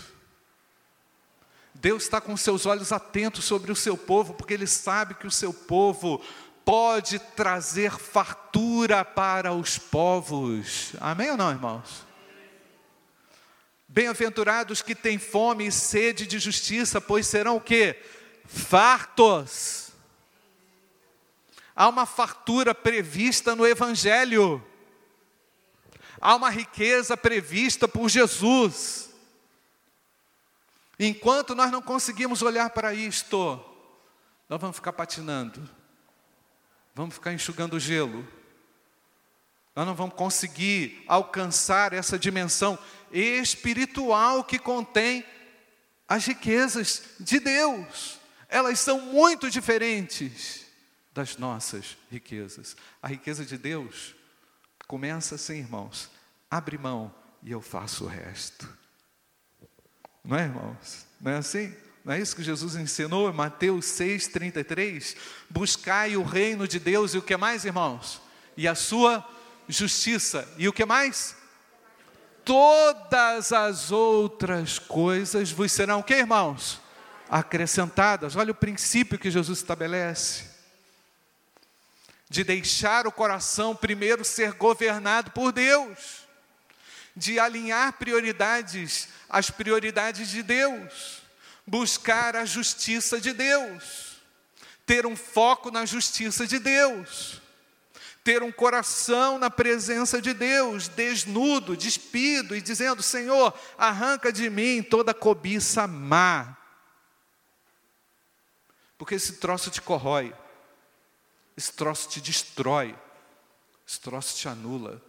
Deus 1.73 2.03
está 2.03 2.21
com 2.21 2.37
seus 2.37 2.67
olhos 2.67 2.93
atentos 2.93 3.47
sobre 3.47 3.73
o 3.73 3.77
seu 3.77 3.97
povo, 3.97 4.35
porque 4.35 4.53
Ele 4.53 4.67
sabe 4.67 5.15
que 5.15 5.27
o 5.27 5.31
seu 5.31 5.53
povo 5.53 6.23
pode 6.65 7.19
trazer 7.19 7.93
fartura 7.93 9.05
para 9.05 9.53
os 9.53 9.77
povos. 9.79 10.93
Amém 11.01 11.31
ou 11.31 11.37
não, 11.37 11.51
irmãos? 11.51 12.07
Bem-aventurados 13.87 14.83
que 14.83 14.95
têm 14.95 15.19
fome 15.19 15.67
e 15.67 15.73
sede 15.73 16.27
de 16.27 16.39
justiça, 16.39 17.01
pois 17.01 17.27
serão 17.27 17.57
o 17.57 17.61
quê? 17.61 18.03
Fartos. 18.47 19.91
Há 21.77 21.89
uma 21.89 22.07
fartura 22.07 22.75
prevista 22.75 23.55
no 23.55 23.67
Evangelho. 23.67 24.65
Há 26.21 26.35
uma 26.35 26.51
riqueza 26.51 27.17
prevista 27.17 27.87
por 27.87 28.09
Jesus. 28.09 29.11
Enquanto 30.99 31.55
nós 31.55 31.71
não 31.71 31.83
conseguimos 31.83 32.43
olhar 32.43 32.71
para 32.71 32.95
isto, 32.95 33.61
nós 34.49 34.61
vamos 34.61 34.77
ficar 34.77 34.93
patinando, 34.93 35.69
vamos 36.95 37.15
ficar 37.15 37.33
enxugando 37.33 37.81
gelo, 37.81 38.27
nós 39.75 39.87
não 39.87 39.95
vamos 39.95 40.15
conseguir 40.15 41.03
alcançar 41.09 41.93
essa 41.93 42.19
dimensão 42.19 42.79
espiritual 43.11 44.45
que 44.45 44.59
contém 44.59 45.25
as 46.09 46.27
riquezas 46.27 47.03
de 47.19 47.41
Deus. 47.41 48.21
Elas 48.49 48.79
são 48.79 49.01
muito 49.01 49.51
diferentes 49.51 50.65
das 51.13 51.37
nossas 51.37 51.97
riquezas. 52.11 52.77
A 53.03 53.09
riqueza 53.09 53.45
de 53.45 53.59
Deus 53.59 54.15
começa 54.87 55.35
assim, 55.35 55.59
irmãos: 55.59 56.09
abre 56.49 56.79
mão 56.79 57.13
e 57.43 57.51
eu 57.51 57.61
faço 57.61 58.05
o 58.05 58.09
resto. 58.09 58.69
Não 60.25 60.37
é, 60.37 60.45
irmãos? 60.45 61.07
Não 61.21 61.33
é 61.33 61.37
assim? 61.37 61.75
Não 62.05 62.13
é 62.13 62.21
isso 62.21 62.37
que 62.37 62.43
Jesus 62.43 62.77
ensinou 62.77 63.31
em 63.31 63.33
Mateus 63.33 63.87
6,33? 63.87 65.17
Buscai 65.49 66.19
o 66.19 66.23
reino 66.23 66.69
de 66.69 66.79
Deus 66.79 67.15
e 67.15 67.19
o 67.19 67.23
que 67.23 67.35
mais, 67.35 67.65
irmãos? 67.65 68.21
E 68.59 68.69
a 68.69 68.75
sua 68.75 69.27
justiça. 69.67 70.47
E 70.59 70.69
o 70.69 70.73
que 70.73 70.85
mais? 70.85 71.35
Todas 72.45 73.53
as 73.53 73.91
outras 73.91 74.79
coisas 74.79 75.51
vos 75.51 75.73
serão 75.73 76.01
o 76.01 76.03
que, 76.03 76.15
irmãos? 76.15 76.79
Acrescentadas. 77.31 78.37
Olha 78.37 78.53
o 78.53 78.55
princípio 78.55 79.19
que 79.19 79.31
Jesus 79.31 79.61
estabelece. 79.61 80.45
De 82.29 82.45
deixar 82.45 83.07
o 83.07 83.13
coração 83.13 83.75
primeiro 83.75 84.27
ser 84.27 84.53
governado 84.53 85.31
por 85.31 85.53
Deus. 85.53 86.27
De 87.17 87.39
alinhar 87.39 87.95
prioridades 87.95 89.09
às 89.27 89.49
prioridades 89.49 90.29
de 90.29 90.43
Deus. 90.43 91.24
Buscar 91.67 92.37
a 92.37 92.45
justiça 92.45 93.21
de 93.21 93.33
Deus. 93.33 94.19
Ter 94.87 95.07
um 95.07 95.17
foco 95.17 95.71
na 95.71 95.87
justiça 95.87 96.47
de 96.47 96.59
Deus 96.59 97.43
ter 98.25 98.43
um 98.43 98.51
coração 98.51 99.39
na 99.39 99.51
presença 99.51 100.21
de 100.21 100.33
Deus, 100.33 100.89
desnudo, 100.89 101.77
despido 101.77 102.57
e 102.57 102.63
dizendo: 102.63 103.03
Senhor, 103.03 103.53
arranca 103.77 104.33
de 104.33 104.49
mim 104.49 104.83
toda 104.83 105.13
cobiça 105.13 105.87
má. 105.87 106.57
Porque 108.97 109.15
esse 109.15 109.35
troço 109.35 109.71
te 109.71 109.83
corrói, 109.83 110.35
esse 111.55 111.71
troço 111.75 112.09
te 112.09 112.21
destrói, 112.23 112.99
esse 113.87 114.01
troço 114.01 114.35
te 114.35 114.49
anula. 114.49 115.03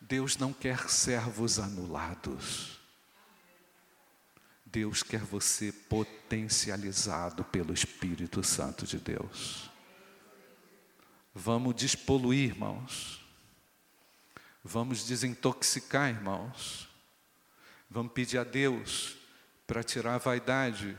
Deus 0.00 0.36
não 0.36 0.52
quer 0.52 0.90
servos 0.90 1.60
anulados. 1.60 2.80
Deus 4.74 5.04
quer 5.04 5.20
você 5.20 5.70
potencializado 5.70 7.44
pelo 7.44 7.72
Espírito 7.72 8.42
Santo 8.42 8.84
de 8.84 8.98
Deus. 8.98 9.70
Vamos 11.32 11.76
despoluir, 11.76 12.50
irmãos. 12.50 13.24
Vamos 14.64 15.06
desintoxicar, 15.06 16.10
irmãos. 16.10 16.88
Vamos 17.88 18.12
pedir 18.14 18.36
a 18.38 18.42
Deus 18.42 19.16
para 19.64 19.84
tirar 19.84 20.16
a 20.16 20.18
vaidade. 20.18 20.98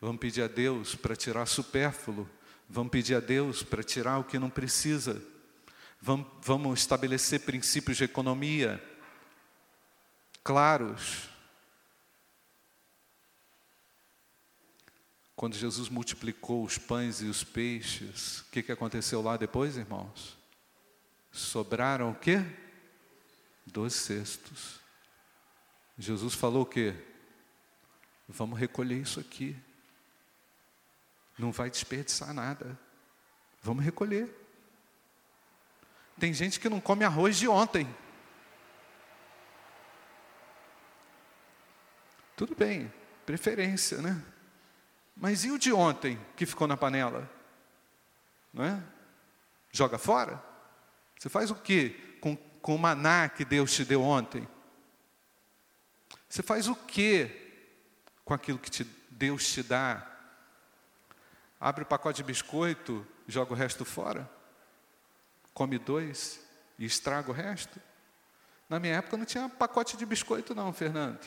Vamos 0.00 0.20
pedir 0.20 0.42
a 0.42 0.46
Deus 0.46 0.94
para 0.94 1.16
tirar 1.16 1.44
supérfluo. 1.46 2.30
Vamos 2.68 2.92
pedir 2.92 3.16
a 3.16 3.20
Deus 3.20 3.64
para 3.64 3.82
tirar 3.82 4.18
o 4.18 4.24
que 4.24 4.38
não 4.38 4.48
precisa. 4.48 5.20
Vamos, 6.00 6.28
vamos 6.40 6.78
estabelecer 6.78 7.40
princípios 7.40 7.96
de 7.96 8.04
economia 8.04 8.80
claros. 10.44 11.36
Quando 15.38 15.54
Jesus 15.54 15.88
multiplicou 15.88 16.64
os 16.64 16.78
pães 16.78 17.22
e 17.22 17.26
os 17.26 17.44
peixes, 17.44 18.40
o 18.40 18.46
que, 18.46 18.60
que 18.60 18.72
aconteceu 18.72 19.22
lá 19.22 19.36
depois, 19.36 19.76
irmãos? 19.76 20.36
Sobraram 21.30 22.10
o 22.10 22.14
quê? 22.16 22.44
Dois 23.64 23.92
cestos. 23.94 24.80
Jesus 25.96 26.34
falou 26.34 26.62
o 26.62 26.66
quê? 26.66 26.92
Vamos 28.28 28.58
recolher 28.58 29.00
isso 29.00 29.20
aqui. 29.20 29.56
Não 31.38 31.52
vai 31.52 31.70
desperdiçar 31.70 32.34
nada. 32.34 32.76
Vamos 33.62 33.84
recolher. 33.84 34.28
Tem 36.18 36.34
gente 36.34 36.58
que 36.58 36.68
não 36.68 36.80
come 36.80 37.04
arroz 37.04 37.38
de 37.38 37.46
ontem. 37.46 37.86
Tudo 42.34 42.56
bem, 42.56 42.92
preferência, 43.24 44.02
né? 44.02 44.20
Mas 45.20 45.44
e 45.44 45.50
o 45.50 45.58
de 45.58 45.72
ontem 45.72 46.18
que 46.36 46.46
ficou 46.46 46.68
na 46.68 46.76
panela? 46.76 47.28
Não 48.52 48.64
é? 48.64 48.82
Joga 49.72 49.98
fora? 49.98 50.42
Você 51.18 51.28
faz 51.28 51.50
o 51.50 51.56
que 51.56 51.90
com, 52.20 52.36
com 52.36 52.76
o 52.76 52.78
maná 52.78 53.28
que 53.28 53.44
Deus 53.44 53.72
te 53.72 53.84
deu 53.84 54.02
ontem? 54.02 54.48
Você 56.28 56.42
faz 56.42 56.68
o 56.68 56.74
que 56.74 57.30
com 58.24 58.32
aquilo 58.32 58.58
que 58.58 58.70
te, 58.70 58.84
Deus 59.10 59.50
te 59.52 59.62
dá? 59.62 60.06
Abre 61.60 61.82
o 61.82 61.86
pacote 61.86 62.18
de 62.18 62.24
biscoito, 62.24 63.04
joga 63.26 63.52
o 63.52 63.56
resto 63.56 63.84
fora? 63.84 64.30
Come 65.52 65.78
dois 65.78 66.40
e 66.78 66.84
estraga 66.84 67.30
o 67.30 67.34
resto? 67.34 67.80
Na 68.68 68.78
minha 68.78 68.94
época 68.94 69.16
não 69.16 69.24
tinha 69.24 69.48
pacote 69.48 69.96
de 69.96 70.06
biscoito 70.06 70.54
não, 70.54 70.72
Fernando. 70.72 71.18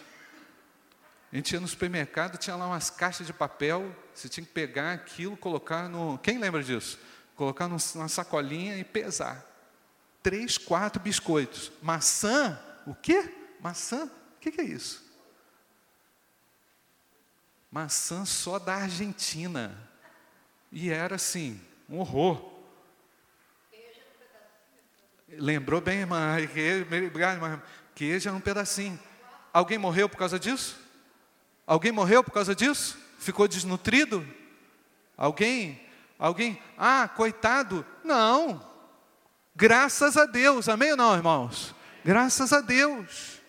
A 1.31 1.35
gente 1.37 1.53
ia 1.53 1.59
no 1.61 1.67
supermercado, 1.67 2.37
tinha 2.37 2.55
lá 2.55 2.67
umas 2.67 2.89
caixas 2.89 3.25
de 3.25 3.31
papel, 3.31 3.95
você 4.13 4.27
tinha 4.27 4.45
que 4.45 4.51
pegar 4.51 4.91
aquilo, 4.91 5.37
colocar 5.37 5.87
no. 5.87 6.17
Quem 6.17 6.37
lembra 6.37 6.61
disso? 6.61 6.99
Colocar 7.35 7.69
numa 7.69 8.09
sacolinha 8.09 8.77
e 8.77 8.83
pesar. 8.83 9.45
Três, 10.21 10.57
quatro 10.57 11.01
biscoitos. 11.01 11.71
Maçã? 11.81 12.59
O 12.85 12.93
quê? 12.93 13.33
Maçã? 13.61 14.05
O 14.05 14.39
que, 14.41 14.59
é 14.59 14.63
isso? 14.65 15.09
Maçã 17.71 18.25
só 18.25 18.59
da 18.59 18.75
Argentina. 18.75 19.89
E 20.69 20.89
era 20.89 21.15
assim, 21.15 21.61
um 21.87 21.99
horror. 21.99 22.51
Lembrou 25.29 25.79
bem, 25.79 25.99
irmã? 25.99 26.35
Queijo 27.95 28.27
era 28.27 28.37
um 28.37 28.41
pedacinho. 28.41 28.99
Alguém 29.53 29.77
morreu 29.77 30.09
por 30.09 30.17
causa 30.17 30.37
disso? 30.37 30.80
Alguém 31.65 31.91
morreu 31.91 32.23
por 32.23 32.31
causa 32.31 32.55
disso? 32.55 32.97
Ficou 33.19 33.47
desnutrido? 33.47 34.27
Alguém? 35.15 35.81
Alguém? 36.17 36.61
Ah, 36.77 37.07
coitado. 37.07 37.85
Não. 38.03 38.65
Graças 39.55 40.17
a 40.17 40.25
Deus. 40.25 40.67
Amém 40.67 40.91
ou 40.91 40.97
não, 40.97 41.15
irmãos? 41.15 41.75
Graças 42.03 42.51
a 42.51 42.61
Deus. 42.61 43.41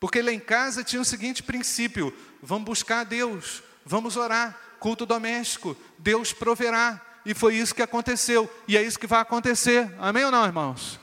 Porque 0.00 0.20
lá 0.20 0.32
em 0.32 0.40
casa 0.40 0.84
tinha 0.84 1.00
o 1.00 1.04
seguinte 1.04 1.42
princípio: 1.42 2.14
vamos 2.42 2.64
buscar 2.64 3.00
a 3.00 3.04
Deus, 3.04 3.62
vamos 3.86 4.16
orar, 4.16 4.58
culto 4.78 5.06
doméstico, 5.06 5.76
Deus 5.98 6.32
proverá. 6.32 7.00
E 7.24 7.32
foi 7.32 7.56
isso 7.56 7.74
que 7.74 7.80
aconteceu, 7.80 8.52
e 8.68 8.76
é 8.76 8.82
isso 8.82 8.98
que 8.98 9.06
vai 9.06 9.20
acontecer. 9.20 9.90
Amém 9.98 10.24
ou 10.26 10.30
não, 10.30 10.44
irmãos? 10.44 11.00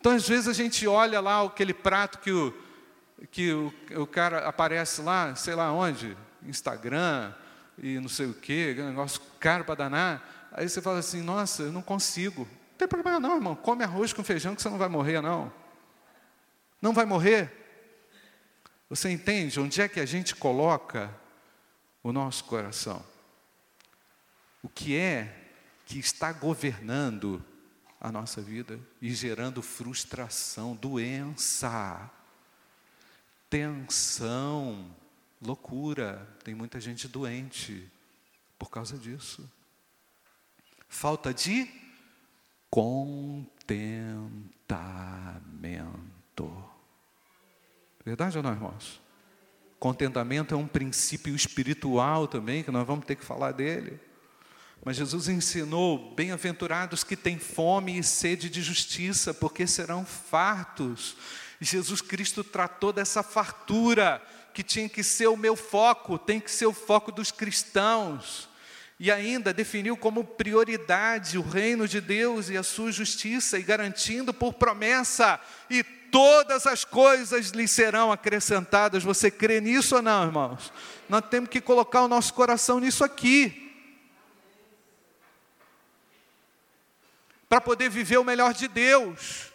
Então, 0.00 0.12
às 0.12 0.26
vezes 0.26 0.48
a 0.48 0.54
gente 0.54 0.86
olha 0.86 1.20
lá 1.20 1.44
aquele 1.44 1.74
prato 1.74 2.18
que 2.18 2.30
o, 2.30 2.54
que 3.30 3.52
o, 3.52 3.72
o 3.96 4.06
cara 4.06 4.46
aparece 4.46 5.00
lá, 5.00 5.34
sei 5.34 5.54
lá 5.54 5.72
onde, 5.72 6.16
Instagram 6.42 7.32
e 7.78 7.98
não 7.98 8.08
sei 8.08 8.26
o 8.26 8.34
que, 8.34 8.74
negócio 8.74 9.20
caro 9.40 9.64
para 9.64 9.74
danar. 9.74 10.48
Aí 10.52 10.68
você 10.68 10.80
fala 10.80 10.98
assim: 10.98 11.22
nossa, 11.22 11.64
eu 11.64 11.72
não 11.72 11.82
consigo. 11.82 12.42
Não 12.42 12.78
tem 12.78 12.88
problema 12.88 13.18
não, 13.18 13.36
irmão. 13.36 13.56
Come 13.56 13.84
arroz 13.84 14.12
com 14.12 14.22
feijão 14.22 14.54
que 14.54 14.62
você 14.62 14.68
não 14.68 14.78
vai 14.78 14.88
morrer, 14.88 15.20
não. 15.20 15.52
Não 16.80 16.92
vai 16.92 17.04
morrer. 17.04 17.50
Você 18.88 19.10
entende 19.10 19.58
onde 19.58 19.80
é 19.80 19.88
que 19.88 19.98
a 19.98 20.06
gente 20.06 20.36
coloca 20.36 21.10
o 22.02 22.12
nosso 22.12 22.44
coração? 22.44 23.04
O 24.62 24.68
que 24.68 24.96
é 24.96 25.52
que 25.84 25.98
está 25.98 26.32
governando 26.32 27.44
a 28.00 28.12
nossa 28.12 28.40
vida 28.40 28.78
e 29.00 29.12
gerando 29.12 29.62
frustração, 29.62 30.76
doença? 30.76 32.10
Tensão, 33.48 34.94
loucura. 35.40 36.26
Tem 36.44 36.54
muita 36.54 36.80
gente 36.80 37.08
doente 37.08 37.90
por 38.58 38.70
causa 38.70 38.98
disso. 38.98 39.50
Falta 40.88 41.34
de 41.34 41.68
contentamento. 42.70 43.66
Verdade 48.04 48.36
ou 48.36 48.42
não, 48.42 48.52
irmãos? 48.52 49.00
Contentamento 49.78 50.54
é 50.54 50.56
um 50.56 50.66
princípio 50.66 51.34
espiritual 51.34 52.26
também, 52.26 52.62
que 52.62 52.70
nós 52.70 52.86
vamos 52.86 53.04
ter 53.04 53.16
que 53.16 53.24
falar 53.24 53.52
dele. 53.52 54.00
Mas 54.84 54.96
Jesus 54.96 55.28
ensinou: 55.28 56.14
bem-aventurados 56.14 57.02
que 57.02 57.16
têm 57.16 57.38
fome 57.38 57.98
e 57.98 58.02
sede 58.02 58.48
de 58.48 58.62
justiça, 58.62 59.34
porque 59.34 59.66
serão 59.66 60.04
fartos. 60.04 61.16
Jesus 61.60 62.00
Cristo 62.00 62.44
tratou 62.44 62.92
dessa 62.92 63.22
fartura 63.22 64.22
que 64.52 64.62
tinha 64.62 64.88
que 64.88 65.02
ser 65.02 65.26
o 65.26 65.36
meu 65.36 65.54
foco, 65.54 66.18
tem 66.18 66.40
que 66.40 66.50
ser 66.50 66.66
o 66.66 66.72
foco 66.72 67.12
dos 67.12 67.30
cristãos. 67.30 68.48
E 68.98 69.12
ainda 69.12 69.52
definiu 69.52 69.96
como 69.96 70.24
prioridade 70.24 71.36
o 71.36 71.42
reino 71.42 71.86
de 71.86 72.00
Deus 72.00 72.48
e 72.48 72.56
a 72.56 72.62
sua 72.62 72.90
justiça, 72.90 73.58
e 73.58 73.62
garantindo 73.62 74.32
por 74.32 74.54
promessa, 74.54 75.38
e 75.68 75.82
todas 75.82 76.66
as 76.66 76.82
coisas 76.84 77.50
lhe 77.50 77.68
serão 77.68 78.10
acrescentadas. 78.10 79.02
Você 79.02 79.30
crê 79.30 79.60
nisso 79.60 79.96
ou 79.96 80.02
não, 80.02 80.24
irmãos? 80.24 80.72
Nós 81.08 81.22
temos 81.28 81.50
que 81.50 81.60
colocar 81.60 82.02
o 82.02 82.08
nosso 82.08 82.32
coração 82.32 82.80
nisso 82.80 83.04
aqui. 83.04 83.62
Para 87.48 87.60
poder 87.60 87.90
viver 87.90 88.16
o 88.16 88.24
melhor 88.24 88.54
de 88.54 88.66
Deus. 88.66 89.52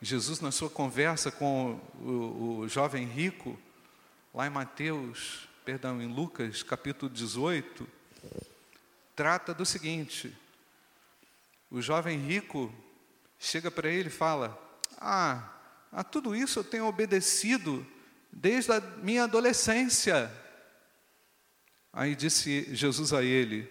Jesus, 0.00 0.40
na 0.40 0.52
sua 0.52 0.70
conversa 0.70 1.28
com 1.28 1.80
o, 2.00 2.60
o, 2.60 2.68
jovem 2.68 3.04
rico, 3.04 3.58
lá 4.32 4.46
em 4.46 4.50
Mateus, 4.50 5.48
perdão, 5.64 6.00
em 6.00 6.06
Lucas, 6.06 6.62
capítulo 6.62 7.10
18, 7.10 7.88
trata 9.16 9.52
do 9.52 9.66
seguinte: 9.66 10.32
o 11.68 11.82
jovem 11.82 12.16
rico 12.16 12.72
chega 13.40 13.72
para 13.72 13.88
ele 13.88 14.06
e 14.06 14.12
fala: 14.12 14.56
Ah, 14.98 15.52
a 15.90 16.04
tudo 16.04 16.34
isso 16.34 16.60
eu 16.60 16.64
tenho 16.64 16.86
obedecido 16.86 17.84
desde 18.30 18.70
a 18.70 18.80
minha 18.80 19.24
adolescência. 19.24 20.32
Aí 21.92 22.14
disse 22.14 22.72
Jesus 22.72 23.12
a 23.12 23.24
ele: 23.24 23.68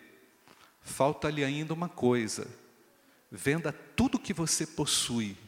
Falta-lhe 0.81 1.45
ainda 1.45 1.73
uma 1.73 1.87
coisa, 1.87 2.45
venda 3.31 3.71
tudo 3.71 4.19
que 4.19 4.33
você 4.33 4.67
possui 4.67 5.46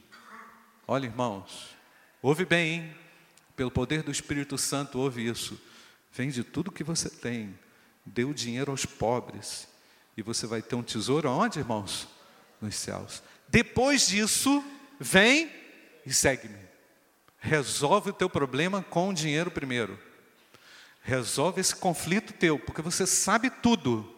Olha, 0.91 1.06
irmãos, 1.06 1.78
ouve 2.19 2.45
bem, 2.45 2.73
hein? 2.73 2.95
Pelo 3.56 3.69
poder 3.69 4.02
do 4.02 4.10
Espírito 4.10 4.58
Santo, 4.58 4.97
ouve 4.97 5.23
isso. 5.23 5.62
Vende 6.12 6.43
tudo 6.43 6.71
que 6.71 6.84
você 6.84 7.08
tem, 7.12 7.54
dê 8.04 8.23
o 8.23 8.34
dinheiro 8.34 8.71
aos 8.71 8.88
pobres, 8.88 9.67
e 10.17 10.23
você 10.23 10.47
vai 10.47 10.63
ter 10.63 10.73
um 10.73 10.82
tesouro 10.82 11.30
aonde, 11.30 11.60
irmãos? 11.60 12.08
Nos 12.60 12.73
céus. 12.73 13.21
Depois 13.47 14.08
disso, 14.08 14.63
vem 14.99 15.52
e 16.08 16.12
segue-me. 16.12 16.58
Resolve 17.38 18.10
o 18.10 18.13
teu 18.13 18.28
problema 18.28 18.82
com 18.82 19.10
o 19.10 19.13
dinheiro 19.13 19.52
primeiro. 19.52 19.95
Resolve 21.04 21.62
esse 21.62 21.75
conflito 21.75 22.34
teu, 22.34 22.58
porque 22.58 22.82
você 22.82 23.06
sabe 23.06 23.52
tudo, 23.52 24.12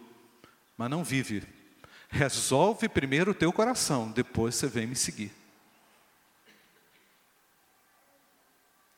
mas 0.77 0.89
não 0.89 1.03
vive. 1.03 1.43
Resolve 2.07 2.87
primeiro 2.87 3.31
o 3.31 3.35
teu 3.35 3.51
coração, 3.51 4.09
depois 4.09 4.55
você 4.55 4.67
vem 4.67 4.87
me 4.87 4.95
seguir. 4.95 5.40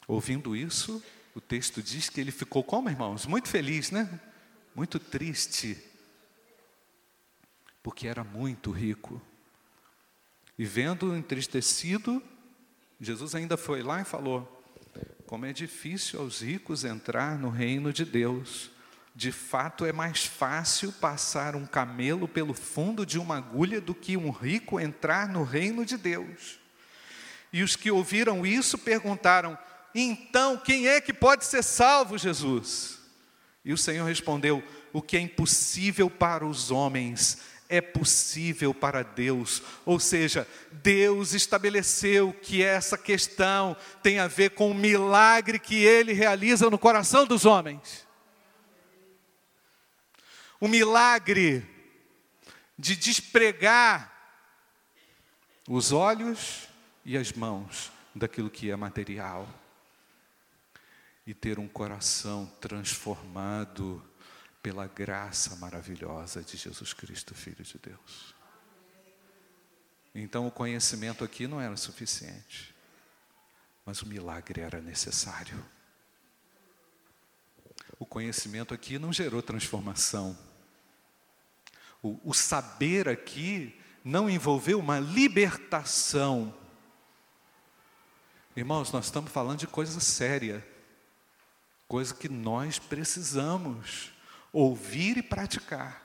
Ouvindo 0.08 0.56
isso, 0.56 1.04
o 1.36 1.42
texto 1.42 1.82
diz 1.82 2.10
que 2.10 2.22
ele 2.22 2.32
ficou 2.32 2.63
como, 2.63 2.89
irmãos? 2.89 3.26
Muito 3.26 3.48
feliz, 3.48 3.92
né? 3.92 4.20
Muito 4.76 5.00
triste. 5.00 5.78
Porque 7.82 8.08
era 8.08 8.24
muito 8.24 8.72
rico. 8.72 9.22
E 10.58 10.66
vendo 10.66 11.16
entristecido, 11.16 12.22
Jesus 13.00 13.34
ainda 13.34 13.58
foi 13.58 13.82
lá 13.82 14.02
e 14.02 14.06
falou: 14.06 14.63
Como 15.26 15.46
é 15.46 15.54
difícil 15.54 16.20
aos 16.20 16.42
ricos 16.42 16.84
entrar 16.84 17.38
no 17.38 17.50
reino 17.50 17.92
de 17.92 18.06
Deus. 18.06 18.72
De 19.16 19.32
fato, 19.32 19.86
é 19.86 19.94
mais 19.94 20.26
fácil 20.26 20.92
passar 20.92 21.56
um 21.56 21.68
camelo 21.68 22.28
pelo 22.28 22.54
fundo 22.54 23.06
de 23.06 23.20
uma 23.20 23.38
agulha 23.38 23.80
do 23.80 23.94
que 23.94 24.18
um 24.18 24.32
rico 24.32 24.80
entrar 24.80 25.30
no 25.30 25.44
reino 25.44 25.86
de 25.86 25.98
Deus. 25.98 26.60
E 27.52 27.62
os 27.62 27.76
que 27.76 27.92
ouviram 27.92 28.44
isso 28.46 28.78
perguntaram: 28.78 29.58
Então, 29.95 30.58
quem 30.58 30.88
é 30.88 30.99
que 30.99 31.13
pode 31.13 31.45
ser 31.45 31.63
salvo, 31.63 32.17
Jesus? 32.17 32.99
E 33.63 33.71
o 33.71 33.77
Senhor 33.77 34.06
respondeu: 34.06 34.63
O 34.91 35.01
que 35.01 35.17
é 35.17 35.19
impossível 35.19 36.10
para 36.10 36.45
os 36.45 36.71
homens 36.71 37.39
é 37.69 37.82
possível 37.82 38.73
para 38.73 39.03
Deus. 39.03 39.62
Ou 39.86 39.99
seja, 39.99 40.47
Deus 40.71 41.34
estabeleceu 41.34 42.34
que 42.41 42.63
essa 42.63 42.97
questão 42.97 43.75
tem 44.01 44.19
a 44.19 44.27
ver 44.27 44.51
com 44.51 44.71
o 44.71 44.75
milagre 44.75 45.60
que 45.60 45.84
ele 45.84 46.13
realiza 46.13 46.69
no 46.69 46.77
coração 46.77 47.25
dos 47.25 47.45
homens 47.45 48.03
o 50.63 50.67
milagre 50.69 51.69
de 52.79 52.95
despregar 52.95 54.10
os 55.67 55.91
olhos 55.91 56.69
e 57.03 57.17
as 57.17 57.34
mãos 57.34 57.91
daquilo 58.15 58.49
que 58.49 58.71
é 58.71 58.75
material 58.77 59.45
e 61.26 61.34
ter 61.34 61.60
um 61.60 61.68
coração 61.68 62.46
transformado 62.60 64.04
pela 64.62 64.88
graça 64.88 65.56
maravilhosa 65.58 66.42
de 66.44 66.58
Jesus 66.58 66.94
Cristo, 66.94 67.34
Filho 67.34 67.64
de 67.64 67.78
Deus. 67.78 68.36
Então 70.16 70.48
o 70.48 70.52
conhecimento 70.52 71.24
aqui 71.24 71.48
não 71.48 71.60
era 71.60 71.76
suficiente, 71.76 72.74
mas 73.86 74.02
o 74.02 74.08
milagre 74.08 74.62
era 74.62 74.82
necessário. 74.82 75.64
O 78.00 78.06
conhecimento 78.06 78.74
aqui 78.74 79.00
não 79.00 79.12
gerou 79.12 79.42
transformação 79.42 80.38
o, 82.04 82.20
o 82.26 82.34
saber 82.34 83.08
aqui 83.08 83.74
não 84.04 84.30
envolveu 84.30 84.78
uma 84.78 85.00
libertação. 85.00 86.54
Irmãos, 88.56 88.92
nós 88.92 89.06
estamos 89.06 89.32
falando 89.32 89.60
de 89.60 89.68
coisa 89.68 90.00
séria, 90.02 90.68
coisa 91.93 92.12
que 92.12 92.27
nós 92.27 92.79
precisamos 92.79 94.12
ouvir 94.51 95.15
e 95.15 95.21
praticar, 95.21 96.01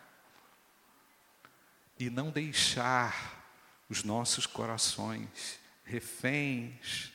e 1.98 2.10
não 2.10 2.30
deixar 2.30 3.42
os 3.88 4.04
nossos 4.04 4.44
corações 4.44 5.58
reféns 5.84 7.10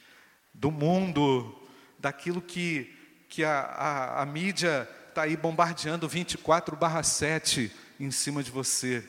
do 0.51 0.71
mundo, 0.71 1.55
daquilo 1.99 2.41
que, 2.41 2.91
que 3.29 3.43
a, 3.43 3.59
a, 3.59 4.21
a 4.23 4.25
mídia 4.25 4.89
está 5.07 5.21
aí 5.21 5.38
bombardeando 5.38 6.09
24 6.09 6.75
barra 6.75 7.03
7 7.03 7.71
em 7.99 8.09
cima 8.09 8.41
de 8.41 8.49
você. 8.49 9.07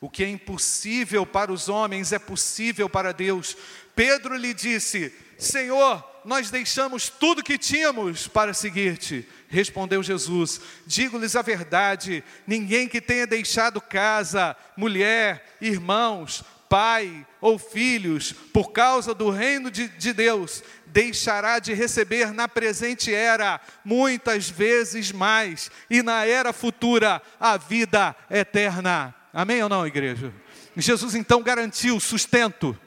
O 0.00 0.08
que 0.08 0.24
é 0.24 0.28
impossível 0.30 1.26
para 1.26 1.52
os 1.52 1.68
homens 1.68 2.12
é 2.12 2.18
possível 2.18 2.88
para 2.88 3.12
Deus. 3.12 3.58
Pedro 3.94 4.34
lhe 4.36 4.54
disse: 4.54 5.14
Senhor, 5.36 6.02
nós 6.24 6.50
deixamos 6.50 7.08
tudo 7.08 7.42
que 7.42 7.58
tínhamos 7.58 8.28
para 8.28 8.54
seguir-te. 8.54 9.28
Respondeu 9.48 10.02
Jesus: 10.02 10.60
Digo-lhes 10.86 11.36
a 11.36 11.42
verdade: 11.42 12.22
ninguém 12.46 12.88
que 12.88 13.00
tenha 13.00 13.26
deixado 13.26 13.80
casa, 13.80 14.56
mulher, 14.76 15.56
irmãos, 15.60 16.44
pai 16.68 17.26
ou 17.38 17.58
filhos, 17.58 18.32
por 18.32 18.72
causa 18.72 19.14
do 19.14 19.28
reino 19.28 19.70
de, 19.70 19.88
de, 19.88 20.14
Deus, 20.14 20.64
deixará 20.86 21.58
de 21.58 21.74
receber 21.74 22.32
na 22.32 22.48
presente 22.48 23.12
era 23.12 23.60
muitas 23.84 24.48
vezes 24.48 25.12
mais, 25.12 25.70
e 25.90 26.02
na 26.02 26.24
era 26.24 26.50
futura 26.50 27.20
a 27.38 27.58
vida 27.58 28.16
eterna. 28.30 29.14
Amém 29.34 29.62
ou 29.62 29.68
não, 29.68 29.86
igreja? 29.86 30.32
Jesus 30.74 31.14
então 31.14 31.42
garantiu 31.42 32.00
sustento. 32.00 32.78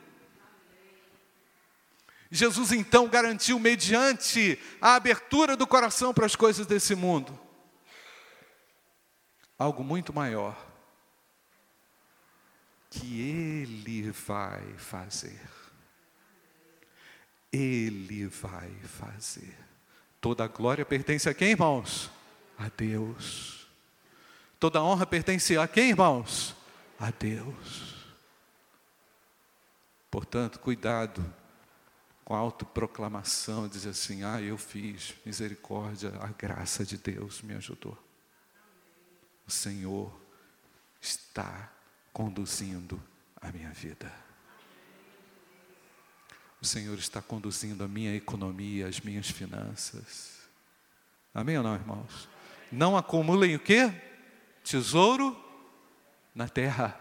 Jesus 2.32 2.72
então 2.72 3.08
garantiu, 3.08 3.60
mediante 3.60 4.60
a 4.82 4.96
abertura 4.96 5.56
do 5.56 5.68
coração 5.68 6.14
para 6.14 6.26
as 6.26 6.36
coisas 6.36 6.66
desse 6.66 6.96
mundo, 6.96 7.38
algo 9.58 9.84
muito 9.84 10.14
maior 10.14 10.56
que 12.90 13.22
Ele 13.22 14.12
vai 14.12 14.64
fazer. 14.78 15.40
Ele 17.52 18.28
vai 18.28 18.72
fazer. 18.84 19.56
Toda 20.20 20.44
a 20.44 20.48
glória 20.48 20.86
pertence 20.86 21.30
a 21.30 21.34
quem, 21.34 21.52
irmãos? 21.52 22.10
A 22.58 22.70
Deus. 22.70 23.68
Toda 24.60 24.80
a 24.80 24.84
honra 24.84 25.06
pertence 25.06 25.58
a 25.58 25.68
quem, 25.68 25.90
irmãos? 25.90 26.56
A 27.00 27.12
Deus. 27.12 27.96
Portanto, 30.10 30.60
cuidado 30.60 31.24
com 32.26 32.34
a 32.34 32.40
autoproclamação, 32.40 33.68
dizer 33.68 33.90
assim: 33.90 34.24
ah, 34.24 34.42
eu 34.42 34.58
fiz 34.58 35.14
misericórdia, 35.24 36.12
a 36.20 36.28
graça 36.28 36.84
de 36.84 36.98
Deus 36.98 37.44
me 37.44 37.54
ajudou. 37.54 37.98
O 39.48 39.52
Senhor 39.52 40.12
está 41.00 41.72
conduzindo 42.12 43.02
a 43.40 43.52
minha 43.52 43.70
vida. 43.70 44.12
O 46.60 46.66
Senhor 46.66 46.98
está 46.98 47.22
conduzindo 47.22 47.84
a 47.84 47.88
minha 47.88 48.16
economia, 48.16 48.88
as 48.88 49.00
minhas 49.00 49.30
finanças. 49.30 50.40
Amém 51.32 51.58
ou 51.60 51.64
não, 51.64 51.76
irmãos? 51.76 52.28
Não 52.72 52.98
acumulem 52.98 53.56
o 53.56 53.60
quê? 53.60 53.94
Tesouro 54.64 55.38
na 56.34 56.50
terra. 56.50 57.00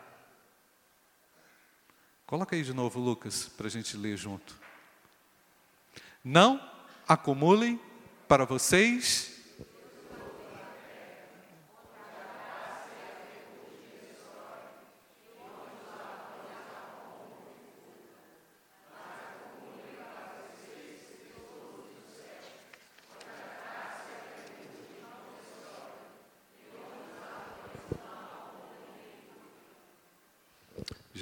Coloca 2.26 2.54
aí 2.54 2.62
de 2.62 2.74
novo, 2.74 3.00
Lucas, 3.00 3.48
para 3.48 3.68
a 3.68 3.70
gente 3.70 3.96
ler 3.96 4.18
junto. 4.18 4.63
Não 6.24 6.58
acumulem 7.06 7.78
para 8.26 8.46
vocês 8.46 9.34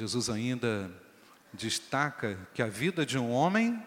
Jesus 0.02 0.28
ainda 0.28 0.90
destaca 1.52 2.36
que 2.52 2.60
a 2.60 2.66
vida 2.66 3.06
de 3.06 3.16
um 3.16 3.30
homem 3.30 3.80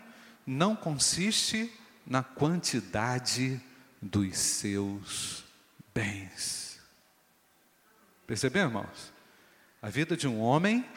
não 0.46 0.76
consiste 0.76 1.74
na 2.06 2.24
quantidade 2.24 3.60
dos 4.02 4.38
seus 4.38 5.44
bens. 5.94 6.80
Percebeu, 8.28 8.64
irmãos? 8.64 9.14
A 9.82 9.90
vida 9.90 10.16
de 10.16 10.28
um 10.28 10.40
homem. 10.40 10.88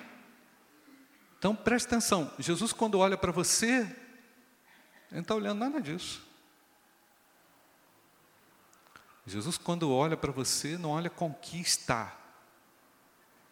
Então 1.38 1.54
preste 1.54 1.86
atenção: 1.86 2.32
Jesus, 2.38 2.72
quando 2.72 2.98
olha 2.98 3.16
para 3.16 3.32
você, 3.32 3.80
ele 5.10 5.12
não 5.12 5.20
está 5.20 5.34
olhando 5.34 5.58
nada 5.58 5.80
disso. 5.80 6.26
Jesus, 9.26 9.58
quando 9.58 9.90
olha 9.90 10.16
para 10.16 10.32
você, 10.32 10.78
não 10.78 10.90
olha 10.90 11.10
conquista 11.10 12.10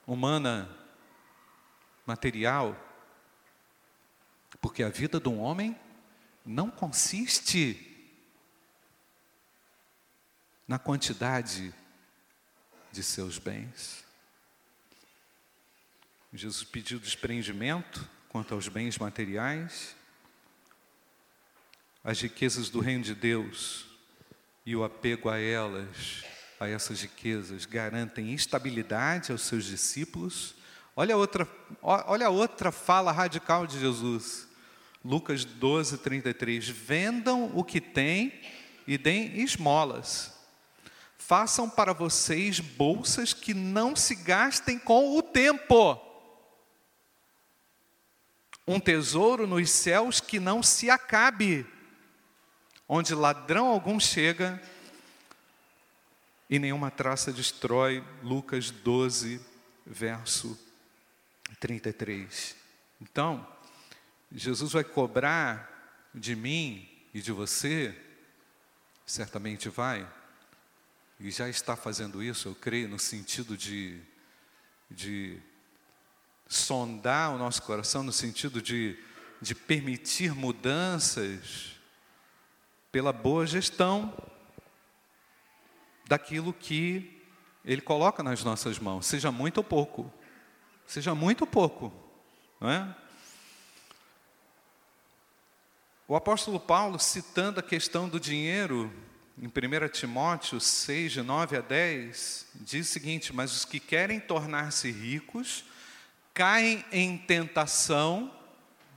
humana, 0.07 0.71
material, 2.07 2.75
porque 4.59 4.83
a 4.83 4.89
vida 4.89 5.21
de 5.21 5.29
um 5.29 5.39
homem 5.39 5.79
não 6.47 6.71
consiste 6.71 7.83
na 10.67 10.79
quantidade 10.79 11.75
de 12.93 13.03
seus 13.03 13.39
bens. 13.39 14.05
Jesus 16.33 16.65
pediu 16.65 16.99
desprendimento 16.99 18.09
quanto 18.29 18.55
aos 18.55 18.69
bens 18.69 18.99
materiais, 18.99 19.97
as 22.05 22.21
riquezas 22.21 22.71
do 22.71 22.81
reino 22.81 23.03
de 23.03 23.15
Deus 23.15 23.87
e 24.65 24.77
o 24.77 24.85
apego 24.85 25.29
a 25.29 25.39
elas, 25.39 26.25
a 26.61 26.69
essas 26.69 27.01
riquezas, 27.01 27.65
garantem 27.65 28.33
estabilidade 28.33 29.33
aos 29.33 29.43
seus 29.43 29.65
discípulos 29.65 30.55
Olha 30.99 31.15
outra, 31.15 31.47
olha 31.83 32.31
outra 32.31 32.73
fala 32.73 33.13
radical 33.13 33.67
de 33.67 33.79
Jesus. 33.79 34.46
Lucas 35.07 35.45
12, 35.45 35.99
33. 35.99 36.69
Vendam 36.69 37.53
o 37.55 37.63
que 37.63 37.81
têm 37.81 38.33
e 38.89 38.99
deem 38.99 39.41
esmolas. 39.41 40.35
Façam 41.17 41.71
para 41.71 41.93
vocês 41.93 42.59
bolsas 42.59 43.33
que 43.33 43.55
não 43.55 43.95
se 43.95 44.17
gastem 44.17 44.81
com 44.81 45.17
o 45.17 45.23
tempo. 45.23 46.01
Um 48.67 48.81
tesouro 48.81 49.47
nos 49.47 49.71
céus 49.71 50.21
que 50.21 50.41
não 50.41 50.61
se 50.61 50.91
acabe, 50.91 51.65
onde 52.89 53.15
ladrão 53.15 53.69
algum 53.69 54.01
chega 54.01 54.61
e 56.51 56.59
nenhuma 56.59 56.91
traça 56.91 57.33
destrói. 57.33 58.03
Lucas 58.25 58.73
12, 58.73 59.41
verso 59.87 60.59
33. 61.61 62.57
Então, 63.01 63.47
Jesus 64.39 64.73
vai 64.73 64.85
cobrar 64.85 66.11
de 66.15 66.37
mim 66.37 66.87
e 67.15 67.23
de 67.23 67.33
você, 67.33 67.99
certamente 69.07 69.71
vai, 69.71 70.07
e 71.19 71.31
já 71.31 71.49
está 71.49 71.75
fazendo 71.75 72.23
isso, 72.23 72.49
eu 72.49 72.55
creio, 72.55 72.87
no 72.87 72.99
sentido 72.99 73.57
de, 73.57 73.99
de 74.91 75.41
sondar 76.47 77.35
o 77.35 77.39
nosso 77.39 77.63
coração, 77.63 78.03
no 78.03 78.13
sentido 78.13 78.61
de, 78.61 79.03
de 79.41 79.55
permitir 79.55 80.35
mudanças 80.35 81.81
pela 82.93 83.15
boa 83.15 83.47
gestão 83.47 84.15
daquilo 86.07 86.53
que 86.53 87.23
Ele 87.65 87.81
coloca 87.81 88.23
nas 88.23 88.45
nossas 88.45 88.79
mãos, 88.79 89.07
seja 89.07 89.33
muito 89.33 89.57
ou 89.59 89.65
pouco, 89.65 90.13
seja 90.87 91.15
muito 91.15 91.41
ou 91.41 91.47
pouco, 91.47 91.91
não 92.61 92.69
é? 92.69 93.06
O 96.09 96.15
apóstolo 96.15 96.61
Paulo, 96.61 97.01
citando 97.01 97.59
a 97.59 97.63
questão 97.65 98.09
do 98.09 98.21
dinheiro, 98.21 98.93
em 99.37 99.49
1 99.49 99.89
Timóteo 99.89 100.61
6, 100.61 101.11
de 101.11 101.21
9 101.21 101.57
a 101.57 101.61
10, 101.61 102.47
diz 102.55 102.89
o 102.89 102.93
seguinte: 102.93 103.35
Mas 103.35 103.53
os 103.53 103.65
que 103.65 103.81
querem 103.81 104.21
tornar-se 104.21 104.89
ricos 104.89 105.65
caem 106.33 106.85
em 106.93 107.19
tentação, 107.19 108.33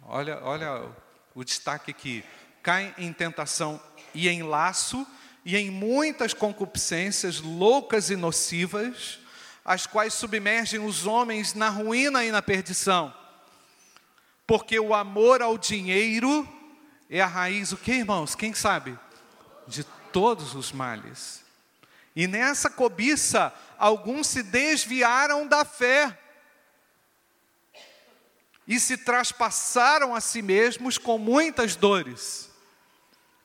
olha, 0.03 0.39
olha 0.43 0.87
o 1.33 1.43
destaque 1.43 1.89
aqui, 1.89 2.23
caem 2.61 2.93
em 2.95 3.11
tentação 3.11 3.81
e 4.13 4.29
em 4.29 4.43
laço, 4.43 5.07
e 5.43 5.57
em 5.57 5.71
muitas 5.71 6.31
concupiscências 6.31 7.41
loucas 7.41 8.11
e 8.11 8.15
nocivas, 8.15 9.17
as 9.65 9.87
quais 9.87 10.13
submergem 10.13 10.79
os 10.79 11.07
homens 11.07 11.55
na 11.55 11.69
ruína 11.69 12.23
e 12.23 12.31
na 12.31 12.43
perdição. 12.43 13.11
Porque 14.45 14.79
o 14.79 14.93
amor 14.93 15.41
ao 15.41 15.57
dinheiro 15.57 16.47
é 17.09 17.21
a 17.21 17.25
raiz, 17.25 17.71
o 17.71 17.77
que 17.77 17.91
irmãos? 17.91 18.35
Quem 18.35 18.53
sabe? 18.53 18.97
De 19.67 19.83
todos 20.11 20.53
os 20.53 20.71
males. 20.71 21.43
E 22.15 22.27
nessa 22.27 22.69
cobiça, 22.69 23.53
alguns 23.77 24.27
se 24.27 24.43
desviaram 24.43 25.47
da 25.47 25.65
fé 25.65 26.17
e 28.67 28.79
se 28.79 28.97
traspassaram 28.97 30.13
a 30.13 30.21
si 30.21 30.41
mesmos 30.41 30.97
com 30.97 31.17
muitas 31.17 31.75
dores. 31.75 32.49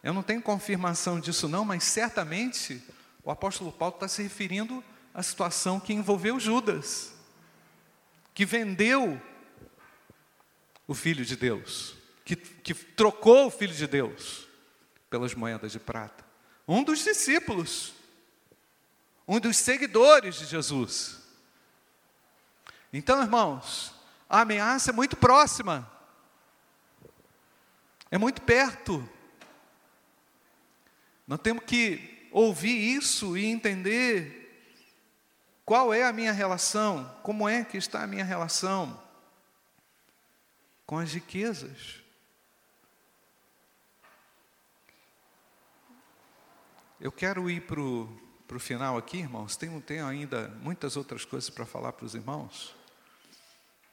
Eu 0.02 0.12
não 0.12 0.22
tenho 0.22 0.42
confirmação 0.42 1.18
disso, 1.18 1.48
não, 1.48 1.64
mas 1.64 1.84
certamente 1.84 2.82
o 3.22 3.30
apóstolo 3.30 3.72
Paulo 3.72 3.94
está 3.94 4.06
se 4.06 4.22
referindo 4.22 4.84
à 5.14 5.22
situação 5.22 5.80
que 5.80 5.94
envolveu 5.94 6.38
Judas, 6.38 7.12
que 8.34 8.44
vendeu 8.44 9.20
o 10.86 10.94
Filho 10.94 11.24
de 11.24 11.36
Deus, 11.36 11.94
que, 12.24 12.36
que 12.36 12.74
trocou 12.74 13.46
o 13.46 13.50
Filho 13.50 13.74
de 13.74 13.86
Deus 13.86 14.48
pelas 15.10 15.34
moedas 15.34 15.72
de 15.72 15.78
prata 15.78 16.24
um 16.66 16.82
dos 16.82 17.04
discípulos, 17.04 17.94
um 19.28 19.38
dos 19.38 19.56
seguidores 19.56 20.36
de 20.36 20.46
Jesus. 20.46 21.20
Então, 22.92 23.22
irmãos, 23.22 23.94
a 24.28 24.40
ameaça 24.40 24.90
é 24.90 24.92
muito 24.92 25.16
próxima, 25.16 25.90
é 28.10 28.16
muito 28.16 28.40
perto. 28.42 29.06
Nós 31.26 31.40
temos 31.40 31.64
que 31.64 32.28
ouvir 32.30 32.96
isso 32.96 33.36
e 33.36 33.44
entender 33.44 34.42
qual 35.64 35.92
é 35.92 36.04
a 36.04 36.12
minha 36.12 36.32
relação, 36.32 37.18
como 37.22 37.48
é 37.48 37.64
que 37.64 37.76
está 37.76 38.02
a 38.02 38.06
minha 38.06 38.24
relação 38.24 39.02
com 40.86 40.98
as 40.98 41.12
riquezas. 41.12 42.03
Eu 47.00 47.10
quero 47.10 47.50
ir 47.50 47.66
para 47.66 47.80
o 47.80 48.60
final 48.60 48.96
aqui, 48.96 49.18
irmãos. 49.18 49.56
Tenho, 49.56 49.80
tenho 49.80 50.06
ainda 50.06 50.48
muitas 50.62 50.96
outras 50.96 51.24
coisas 51.24 51.50
para 51.50 51.66
falar 51.66 51.92
para 51.92 52.06
os 52.06 52.14
irmãos 52.14 52.74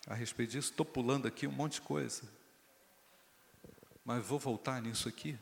a 0.08 0.14
respeito 0.14 0.52
disso. 0.52 0.70
Estou 0.70 0.86
pulando 0.86 1.28
aqui 1.28 1.48
um 1.48 1.52
monte 1.52 1.74
de 1.74 1.82
coisa. 1.82 2.24
Mas 4.06 4.24
vou 4.24 4.38
voltar 4.38 4.82
nisso 4.82 5.10
aqui. 5.10 5.38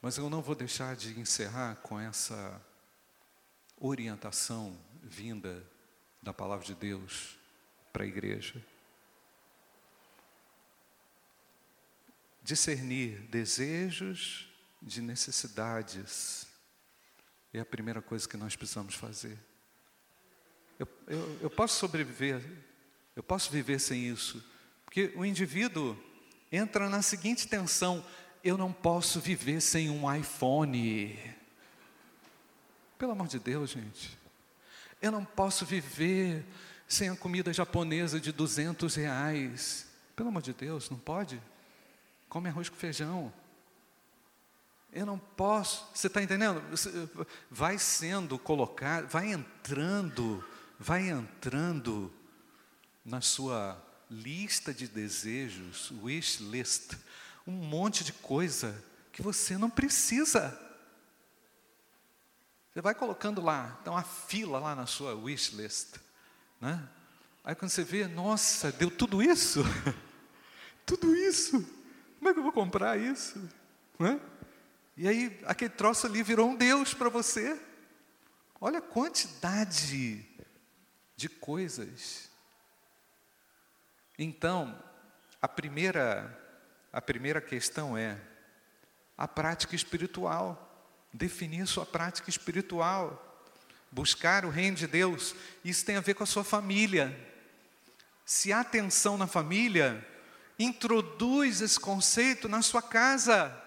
Mas 0.00 0.16
eu 0.18 0.30
não 0.30 0.40
vou 0.40 0.54
deixar 0.54 0.94
de 0.94 1.18
encerrar 1.18 1.76
com 1.76 1.98
essa 1.98 2.64
orientação 3.76 4.78
vinda 5.02 5.68
da 6.22 6.32
palavra 6.32 6.64
de 6.64 6.74
Deus 6.76 7.36
para 7.92 8.04
a 8.04 8.06
igreja. 8.06 8.64
Discernir 12.40 13.22
desejos 13.22 14.45
de 14.86 15.02
necessidades 15.02 16.46
é 17.52 17.58
a 17.58 17.66
primeira 17.66 18.00
coisa 18.00 18.28
que 18.28 18.36
nós 18.36 18.54
precisamos 18.54 18.94
fazer. 18.94 19.36
Eu, 20.78 20.86
eu, 21.08 21.38
eu 21.42 21.50
posso 21.50 21.76
sobreviver, 21.76 22.40
eu 23.16 23.22
posso 23.22 23.50
viver 23.50 23.80
sem 23.80 24.08
isso, 24.08 24.42
porque 24.84 25.12
o 25.16 25.24
indivíduo 25.24 25.98
entra 26.52 26.88
na 26.88 27.02
seguinte 27.02 27.48
tensão: 27.48 28.04
eu 28.44 28.56
não 28.56 28.72
posso 28.72 29.20
viver 29.20 29.60
sem 29.60 29.90
um 29.90 30.14
iPhone. 30.14 31.18
Pelo 32.96 33.12
amor 33.12 33.26
de 33.26 33.40
Deus, 33.40 33.70
gente. 33.70 34.16
Eu 35.02 35.10
não 35.10 35.24
posso 35.24 35.66
viver 35.66 36.44
sem 36.86 37.08
a 37.08 37.16
comida 37.16 37.52
japonesa 37.52 38.20
de 38.20 38.30
200 38.30 38.94
reais. 38.94 39.86
Pelo 40.14 40.28
amor 40.28 40.42
de 40.42 40.52
Deus, 40.52 40.88
não 40.88 40.98
pode? 40.98 41.42
Come 42.28 42.48
arroz 42.48 42.68
com 42.68 42.76
feijão. 42.76 43.32
Eu 44.92 45.04
não 45.04 45.18
posso, 45.18 45.86
você 45.94 46.06
está 46.06 46.22
entendendo? 46.22 46.62
Vai 47.50 47.78
sendo 47.78 48.38
colocado, 48.38 49.08
vai 49.08 49.32
entrando, 49.32 50.44
vai 50.78 51.08
entrando 51.08 52.12
na 53.04 53.20
sua 53.20 53.82
lista 54.10 54.72
de 54.72 54.86
desejos, 54.88 55.92
wish 56.02 56.42
list, 56.42 56.94
um 57.46 57.52
monte 57.52 58.04
de 58.04 58.12
coisa 58.12 58.82
que 59.12 59.22
você 59.22 59.58
não 59.58 59.68
precisa. 59.68 60.58
Você 62.72 62.80
vai 62.80 62.94
colocando 62.94 63.40
lá, 63.40 63.78
tem 63.82 63.92
uma 63.92 64.02
fila 64.02 64.58
lá 64.58 64.74
na 64.74 64.86
sua 64.86 65.14
wish 65.14 65.54
list, 65.56 65.96
né? 66.60 66.88
Aí 67.42 67.54
quando 67.54 67.70
você 67.70 67.84
vê, 67.84 68.06
nossa, 68.08 68.72
deu 68.72 68.90
tudo 68.90 69.22
isso, 69.22 69.62
tudo 70.84 71.14
isso, 71.14 71.64
como 72.18 72.28
é 72.28 72.32
que 72.32 72.38
eu 72.38 72.42
vou 72.42 72.52
comprar 72.52 72.98
isso, 72.98 73.38
né? 73.98 74.20
E 74.96 75.06
aí, 75.06 75.38
aquele 75.44 75.70
troço 75.70 76.06
ali 76.06 76.22
virou 76.22 76.48
um 76.48 76.56
Deus 76.56 76.94
para 76.94 77.10
você. 77.10 77.60
Olha 78.58 78.78
a 78.78 78.82
quantidade 78.82 80.24
de 81.14 81.28
coisas. 81.28 82.30
Então, 84.18 84.82
a 85.42 85.46
primeira, 85.46 86.34
a 86.90 87.02
primeira 87.02 87.42
questão 87.42 87.96
é 87.96 88.18
a 89.18 89.28
prática 89.28 89.76
espiritual. 89.76 90.62
Definir 91.12 91.66
sua 91.66 91.84
prática 91.84 92.30
espiritual. 92.30 93.44
Buscar 93.92 94.46
o 94.46 94.50
reino 94.50 94.78
de 94.78 94.86
Deus. 94.86 95.34
Isso 95.62 95.84
tem 95.84 95.96
a 95.96 96.00
ver 96.00 96.14
com 96.14 96.22
a 96.22 96.26
sua 96.26 96.42
família. 96.42 97.14
Se 98.24 98.50
há 98.50 98.64
tensão 98.64 99.18
na 99.18 99.26
família, 99.26 100.02
introduz 100.58 101.60
esse 101.60 101.78
conceito 101.78 102.48
na 102.48 102.62
sua 102.62 102.80
casa 102.80 103.65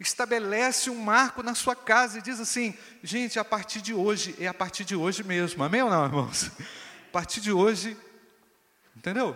estabelece 0.00 0.90
um 0.90 0.94
marco 0.94 1.42
na 1.42 1.54
sua 1.54 1.74
casa 1.74 2.18
e 2.18 2.22
diz 2.22 2.38
assim: 2.38 2.76
gente, 3.02 3.38
a 3.38 3.44
partir 3.44 3.80
de 3.80 3.92
hoje, 3.92 4.34
é 4.38 4.46
a 4.46 4.54
partir 4.54 4.84
de 4.84 4.94
hoje 4.94 5.24
mesmo, 5.24 5.62
amém 5.62 5.82
ou 5.82 5.90
não, 5.90 6.04
irmãos? 6.04 6.50
A 7.08 7.10
partir 7.10 7.40
de 7.40 7.50
hoje, 7.50 7.96
entendeu? 8.96 9.34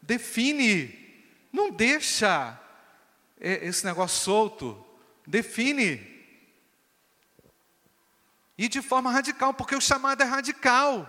Define, 0.00 1.24
não 1.52 1.70
deixa 1.70 2.58
esse 3.40 3.84
negócio 3.84 4.22
solto, 4.22 4.86
define. 5.26 6.16
E 8.56 8.68
de 8.68 8.82
forma 8.82 9.10
radical, 9.10 9.54
porque 9.54 9.76
o 9.76 9.80
chamado 9.80 10.22
é 10.22 10.24
radical. 10.24 11.06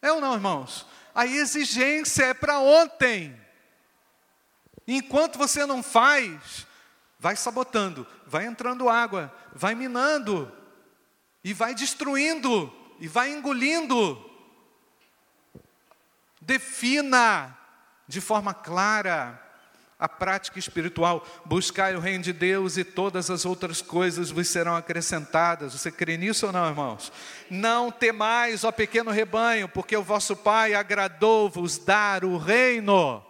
É 0.00 0.12
ou 0.12 0.20
não, 0.20 0.34
irmãos? 0.34 0.86
A 1.14 1.26
exigência 1.26 2.24
é 2.26 2.34
para 2.34 2.58
ontem. 2.58 3.34
Enquanto 4.86 5.38
você 5.38 5.64
não 5.64 5.82
faz, 5.82 6.66
vai 7.24 7.36
sabotando, 7.36 8.06
vai 8.26 8.44
entrando 8.44 8.86
água, 8.86 9.34
vai 9.54 9.74
minando, 9.74 10.52
e 11.42 11.54
vai 11.54 11.74
destruindo, 11.74 12.70
e 13.00 13.08
vai 13.08 13.32
engolindo. 13.32 14.30
Defina 16.38 17.56
de 18.06 18.20
forma 18.20 18.52
clara 18.52 19.40
a 19.98 20.06
prática 20.06 20.58
espiritual. 20.58 21.26
Buscai 21.46 21.96
o 21.96 21.98
reino 21.98 22.22
de 22.22 22.32
Deus 22.34 22.76
e 22.76 22.84
todas 22.84 23.30
as 23.30 23.46
outras 23.46 23.80
coisas 23.80 24.30
vos 24.30 24.46
serão 24.46 24.76
acrescentadas. 24.76 25.72
Você 25.72 25.90
crê 25.90 26.18
nisso 26.18 26.44
ou 26.44 26.52
não, 26.52 26.68
irmãos? 26.68 27.10
Não 27.48 27.90
temais, 27.90 28.64
ó 28.64 28.70
pequeno 28.70 29.10
rebanho, 29.10 29.66
porque 29.66 29.96
o 29.96 30.02
vosso 30.02 30.36
Pai 30.36 30.74
agradou-vos 30.74 31.78
dar 31.78 32.22
o 32.22 32.36
reino. 32.36 33.24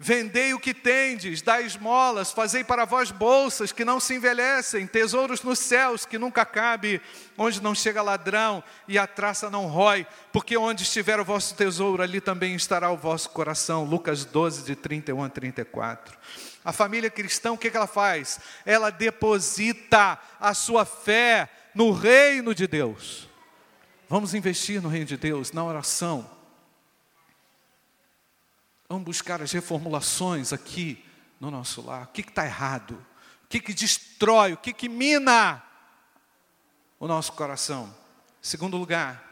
Vendei 0.00 0.54
o 0.54 0.60
que 0.60 0.72
tendes, 0.72 1.42
dai 1.42 1.64
esmolas, 1.64 2.30
fazei 2.30 2.62
para 2.62 2.84
vós 2.84 3.10
bolsas 3.10 3.72
que 3.72 3.84
não 3.84 3.98
se 3.98 4.14
envelhecem, 4.14 4.86
tesouros 4.86 5.42
nos 5.42 5.58
céus 5.58 6.06
que 6.06 6.16
nunca 6.16 6.46
cabe, 6.46 7.02
onde 7.36 7.60
não 7.60 7.74
chega 7.74 8.00
ladrão 8.00 8.62
e 8.86 8.96
a 8.96 9.08
traça 9.08 9.50
não 9.50 9.66
rói, 9.66 10.06
porque 10.32 10.56
onde 10.56 10.84
estiver 10.84 11.18
o 11.18 11.24
vosso 11.24 11.56
tesouro, 11.56 12.00
ali 12.00 12.20
também 12.20 12.54
estará 12.54 12.92
o 12.92 12.96
vosso 12.96 13.30
coração. 13.30 13.82
Lucas 13.82 14.24
12, 14.24 14.62
de 14.62 14.76
31 14.76 15.24
a 15.24 15.28
34. 15.28 16.16
A 16.64 16.72
família 16.72 17.10
cristã, 17.10 17.50
o 17.50 17.58
que 17.58 17.66
ela 17.76 17.88
faz? 17.88 18.38
Ela 18.64 18.90
deposita 18.90 20.16
a 20.38 20.54
sua 20.54 20.84
fé 20.84 21.48
no 21.74 21.90
reino 21.90 22.54
de 22.54 22.68
Deus. 22.68 23.28
Vamos 24.08 24.32
investir 24.32 24.80
no 24.80 24.88
reino 24.88 25.06
de 25.06 25.16
Deus, 25.16 25.50
na 25.50 25.64
oração 25.64 26.37
Vamos 28.88 29.04
buscar 29.04 29.42
as 29.42 29.52
reformulações 29.52 30.50
aqui 30.50 31.04
no 31.38 31.50
nosso 31.50 31.82
lar. 31.82 32.04
O 32.04 32.06
que 32.06 32.22
está 32.22 32.46
errado? 32.46 32.92
O 33.44 33.48
que, 33.48 33.60
que 33.60 33.74
destrói? 33.74 34.54
O 34.54 34.56
que, 34.56 34.72
que 34.72 34.88
mina 34.88 35.62
o 36.98 37.06
nosso 37.06 37.32
coração? 37.34 37.94
Segundo 38.40 38.78
lugar, 38.78 39.22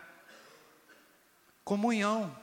comunhão, 1.65 2.37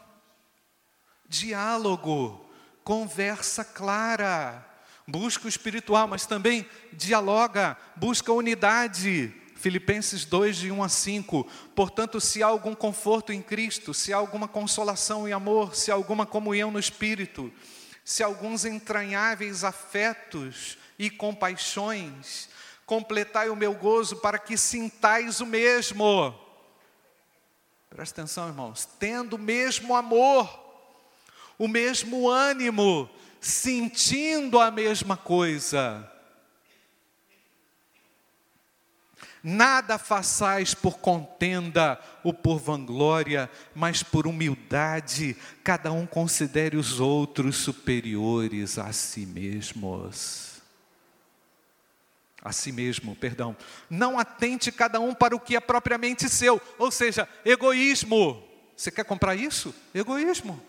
diálogo, 1.29 2.49
conversa 2.83 3.63
clara. 3.63 4.67
Busca 5.07 5.45
o 5.45 5.49
espiritual, 5.49 6.07
mas 6.07 6.25
também 6.25 6.67
dialoga, 6.93 7.77
busca 7.95 8.33
unidade. 8.33 9.31
Filipenses 9.63 10.25
2, 10.25 10.57
de 10.57 10.71
1 10.73 10.83
a 10.83 10.89
5. 10.89 11.47
Portanto, 11.73 12.19
se 12.19 12.43
há 12.43 12.47
algum 12.47 12.75
conforto 12.75 13.31
em 13.31 13.41
Cristo, 13.41 13.93
se 13.93 14.11
há 14.11 14.17
alguma 14.17 14.45
consolação 14.45 15.25
e 15.25 15.31
amor, 15.31 15.73
se 15.73 15.89
há 15.89 15.93
alguma 15.93 16.25
comunhão 16.25 16.69
no 16.69 16.77
Espírito, 16.77 17.49
se 18.03 18.21
há 18.21 18.25
alguns 18.25 18.65
entranháveis 18.65 19.63
afetos 19.63 20.77
e 20.99 21.09
compaixões, 21.09 22.49
completai 22.85 23.49
o 23.49 23.55
meu 23.55 23.73
gozo 23.73 24.17
para 24.17 24.37
que 24.37 24.57
sintais 24.57 25.39
o 25.39 25.45
mesmo. 25.45 26.37
Presta 27.89 28.19
atenção, 28.19 28.49
irmãos. 28.49 28.85
Tendo 28.99 29.37
o 29.37 29.39
mesmo 29.39 29.95
amor, 29.95 30.59
o 31.57 31.69
mesmo 31.69 32.29
ânimo, 32.29 33.09
sentindo 33.39 34.59
a 34.59 34.69
mesma 34.69 35.15
coisa 35.15 36.12
Nada 39.43 39.97
façais 39.97 40.73
por 40.73 40.99
contenda 40.99 41.99
ou 42.23 42.33
por 42.33 42.59
vanglória, 42.59 43.51
mas 43.75 44.01
por 44.01 44.25
humildade, 44.25 45.35
cada 45.61 45.91
um 45.91 46.07
considere 46.07 46.77
os 46.77 47.01
outros 47.01 47.57
superiores 47.57 48.77
a 48.77 48.93
si 48.93 49.25
mesmos. 49.25 50.61
A 52.41 52.53
si 52.53 52.71
mesmo, 52.71 53.17
perdão. 53.17 53.53
Não 53.89 54.17
atente 54.17 54.71
cada 54.71 55.01
um 55.01 55.13
para 55.13 55.35
o 55.35 55.39
que 55.39 55.57
é 55.57 55.59
propriamente 55.59 56.29
seu, 56.29 56.61
ou 56.77 56.89
seja, 56.89 57.27
egoísmo. 57.43 58.41
Você 58.77 58.91
quer 58.91 59.03
comprar 59.03 59.35
isso? 59.35 59.75
Egoísmo. 59.93 60.61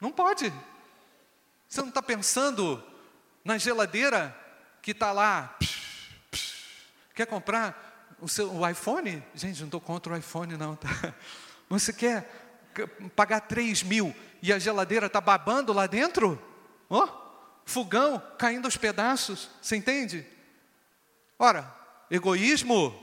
Não 0.00 0.12
pode. 0.12 0.52
Você 1.68 1.80
não 1.80 1.88
está 1.88 2.02
pensando 2.02 2.82
na 3.44 3.58
geladeira 3.58 4.36
que 4.82 4.92
está 4.92 5.12
lá. 5.12 5.56
Psh, 5.58 5.79
Quer 7.14 7.26
comprar 7.26 8.16
o 8.20 8.28
seu 8.28 8.52
o 8.52 8.68
iPhone? 8.68 9.22
Gente, 9.34 9.60
não 9.60 9.66
estou 9.66 9.80
contra 9.80 10.12
o 10.12 10.16
iPhone, 10.16 10.56
não. 10.56 10.76
Tá? 10.76 10.88
Você 11.68 11.92
quer 11.92 12.28
pagar 13.14 13.40
3 13.40 13.82
mil 13.82 14.14
e 14.42 14.52
a 14.52 14.58
geladeira 14.58 15.06
está 15.06 15.20
babando 15.20 15.72
lá 15.72 15.86
dentro? 15.86 16.40
Oh, 16.88 17.08
fogão 17.64 18.22
caindo 18.38 18.64
aos 18.64 18.76
pedaços. 18.76 19.50
Você 19.60 19.76
entende? 19.76 20.26
Ora, 21.38 21.74
egoísmo, 22.10 22.94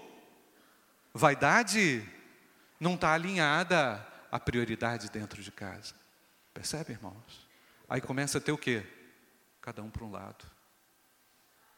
vaidade, 1.13 2.07
não 2.79 2.95
está 2.95 3.13
alinhada 3.13 4.05
à 4.31 4.39
prioridade 4.39 5.09
dentro 5.09 5.41
de 5.41 5.51
casa. 5.51 5.95
Percebe, 6.53 6.93
irmãos? 6.93 7.47
Aí 7.89 8.01
começa 8.01 8.37
a 8.37 8.41
ter 8.41 8.51
o 8.51 8.57
quê? 8.57 8.85
Cada 9.61 9.81
um 9.81 9.89
para 9.89 10.03
um 10.03 10.11
lado. 10.11 10.45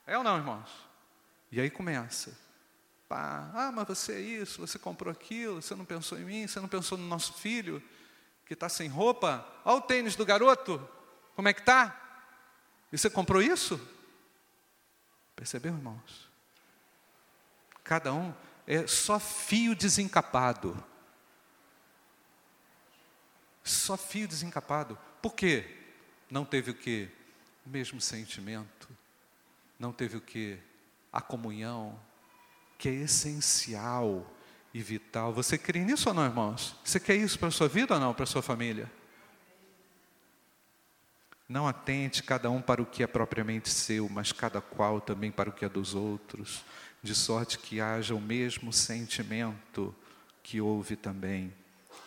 É 0.05 0.17
ou 0.17 0.23
não, 0.23 0.38
irmãos? 0.38 0.88
E 1.52 1.60
aí 1.60 1.70
começa. 1.70 2.38
Pá, 3.08 3.50
ah, 3.56 3.72
mas 3.72 3.88
você 3.88 4.14
é 4.14 4.20
isso, 4.20 4.62
você 4.62 4.78
comprou 4.78 5.12
aquilo, 5.12 5.62
você 5.62 5.74
não 5.74 5.84
pensou 5.84 6.20
em 6.20 6.24
mim, 6.24 6.47
você 6.47 6.60
não 6.60 6.68
pensou 6.68 6.97
no 6.97 7.08
nosso 7.08 7.34
filho 7.34 7.82
que 8.45 8.54
está 8.54 8.70
sem 8.70 8.88
roupa. 8.88 9.47
Olha 9.66 9.78
o 9.78 9.82
tênis 9.82 10.16
do 10.16 10.26
garoto, 10.26 10.88
como 11.36 11.47
é 11.47 11.54
que 11.54 11.62
está? 11.62 12.00
E 12.91 12.97
você 12.97 13.10
comprou 13.10 13.41
isso? 13.41 13.80
Percebeu, 15.36 15.74
irmãos? 15.74 16.30
Cada 17.84 18.14
um 18.14 18.34
é 18.68 18.86
só 18.86 19.20
fio 19.20 19.76
desencapado. 19.76 20.84
Só 23.64 23.97
fio 23.97 24.28
desencapado. 24.28 24.97
Por 25.22 25.34
quê? 25.34 25.78
Não 26.30 26.45
teve 26.45 26.72
o 26.72 26.76
que? 26.76 27.10
O 27.66 27.70
mesmo 27.70 28.00
sentimento. 28.00 28.88
Não 29.80 29.91
teve 29.91 30.18
o 30.18 30.22
que? 30.22 30.60
A 31.12 31.22
comunhão, 31.22 31.99
que 32.78 32.89
é 32.89 32.93
essencial 32.93 34.26
e 34.74 34.82
vital. 34.82 35.34
Você 35.34 35.57
crê 35.57 35.80
nisso 35.80 36.10
ou 36.10 36.16
não, 36.16 36.26
irmãos? 36.26 36.76
Você 36.84 36.99
quer 36.99 37.16
isso 37.16 37.38
para 37.38 37.47
a 37.47 37.51
sua 37.51 37.68
vida 37.68 37.93
ou 37.95 37.99
não, 37.99 38.14
para 38.14 38.24
a 38.24 38.28
sua 38.28 38.41
família? 38.41 38.89
Não 41.47 41.68
atente 41.68 42.22
cada 42.22 42.49
um 42.51 42.62
para 42.62 42.82
o 42.82 42.86
que 42.86 43.01
é 43.01 43.07
propriamente 43.07 43.70
seu, 43.70 44.07
mas 44.07 44.32
cada 44.32 44.62
qual 44.62 45.01
também 45.01 45.32
para 45.32 45.49
o 45.49 45.53
que 45.53 45.66
é 45.66 45.70
dos 45.70 45.95
outros, 45.95 46.64
de 47.01 47.16
sorte 47.16 47.57
que 47.57 47.82
haja 47.82 48.14
o 48.14 48.22
mesmo 48.22 48.72
sentimento 48.72 49.95
que 50.43 50.62
houve 50.62 50.95
também 50.95 51.53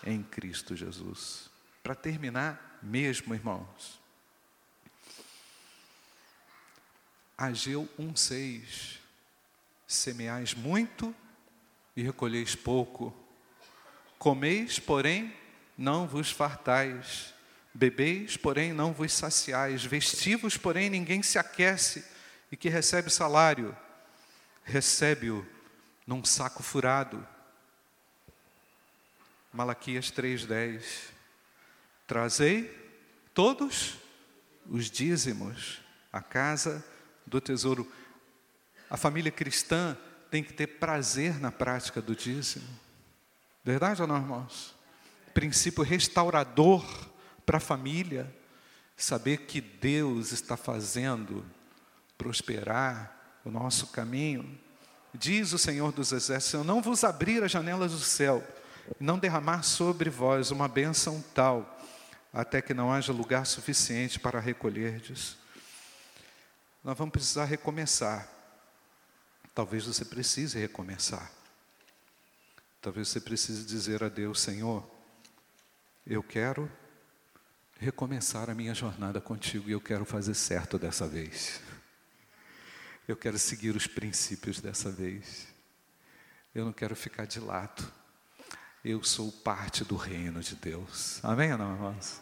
em 0.05 0.23
Cristo 0.23 0.77
Jesus. 0.77 1.51
Para 1.83 1.95
terminar, 1.95 2.79
mesmo, 2.83 3.35
irmãos, 3.35 4.02
Ageu 7.37 7.89
1,6: 7.99 8.99
Semeais 9.87 10.55
muito 10.55 11.15
e 11.97 12.03
recolheis 12.03 12.55
pouco, 12.55 13.15
comeis, 14.19 14.79
porém, 14.79 15.35
não 15.77 16.07
vos 16.07 16.31
fartais, 16.31 17.35
bebeis, 17.75 18.37
porém, 18.37 18.73
não 18.73 18.93
vos 18.93 19.13
saciais, 19.13 19.85
vestivos, 19.85 20.57
porém, 20.57 20.89
ninguém 20.89 21.23
se 21.23 21.39
aquece, 21.39 22.05
e 22.51 22.57
que 22.57 22.69
recebe 22.69 23.11
salário, 23.11 23.77
recebe-o 24.65 25.47
num 26.07 26.25
saco 26.25 26.63
furado. 26.63 27.27
Malaquias 29.53 30.11
3,10: 30.11 30.83
Trazei 32.07 32.71
todos 33.35 33.97
os 34.67 34.91
dízimos 34.91 35.81
à 36.13 36.21
casa 36.21 36.85
do 37.27 37.41
tesouro. 37.41 37.91
A 38.89 38.97
família 38.97 39.31
cristã 39.31 39.97
tem 40.31 40.43
que 40.43 40.53
ter 40.53 40.67
prazer 40.67 41.39
na 41.39 41.53
prática 41.53 42.01
do 42.01 42.17
dízimo. 42.17 42.67
Verdade 43.65 44.03
ou 44.03 44.09
não, 44.09 44.17
irmãos? 44.17 44.75
Princípio 45.35 45.85
restaurador 45.85 46.85
para 47.45 47.59
a 47.59 47.61
família. 47.61 48.35
Saber 48.97 49.39
que 49.39 49.61
Deus 49.61 50.33
está 50.33 50.57
fazendo 50.57 51.45
prosperar 52.17 53.41
o 53.45 53.51
nosso 53.51 53.89
caminho. 53.89 54.59
Diz 55.13 55.53
o 55.53 55.59
Senhor 55.59 55.93
dos 55.93 56.13
Exércitos: 56.13 56.55
Eu 56.55 56.65
não 56.65 56.81
vos 56.81 57.05
abrir 57.05 57.43
as 57.43 57.51
janelas 57.51 57.93
do 57.93 57.99
céu, 57.99 58.47
não 58.99 59.19
derramar 59.19 59.63
sobre 59.63 60.09
vós 60.09 60.51
uma 60.51 60.69
bênção 60.69 61.23
tal, 61.35 61.79
até 62.33 62.63
que 62.63 62.73
não 62.73 62.93
haja 62.93 63.13
lugar 63.13 63.45
suficiente 63.45 64.19
para 64.19 64.41
recolherdes 64.41 65.42
nós 66.83 66.99
vamos 66.99 67.13
precisar 67.13 67.45
recomeçar. 67.45 68.29
Talvez 69.55 69.87
você 69.87 70.05
precise 70.05 70.59
recomeçar. 70.59 71.31
Talvez 72.81 73.09
você 73.09 73.21
precise 73.21 73.65
dizer 73.65 74.03
a 74.03 74.09
Deus: 74.09 74.41
Senhor, 74.41 74.89
eu 76.07 76.23
quero 76.23 76.71
recomeçar 77.79 78.51
a 78.51 78.55
minha 78.55 78.75
jornada 78.75 79.21
contigo 79.21 79.69
e 79.69 79.73
eu 79.73 79.81
quero 79.81 80.05
fazer 80.05 80.35
certo 80.35 80.79
dessa 80.79 81.07
vez. 81.07 81.61
Eu 83.07 83.17
quero 83.17 83.39
seguir 83.39 83.77
os 83.77 83.87
princípios 83.87 84.61
dessa 84.61 84.91
vez. 84.91 85.47
Eu 86.55 86.65
não 86.65 86.73
quero 86.73 86.95
ficar 86.97 87.27
de 87.27 87.41
lado. 87.41 87.91
Eu 88.85 89.03
sou 89.05 89.31
parte 89.31 89.85
do 89.85 89.97
reino 89.97 90.41
de 90.41 90.57
Deus. 90.57 91.21
Amém 91.25 91.57
não, 91.57 91.75
irmãos? 91.75 92.21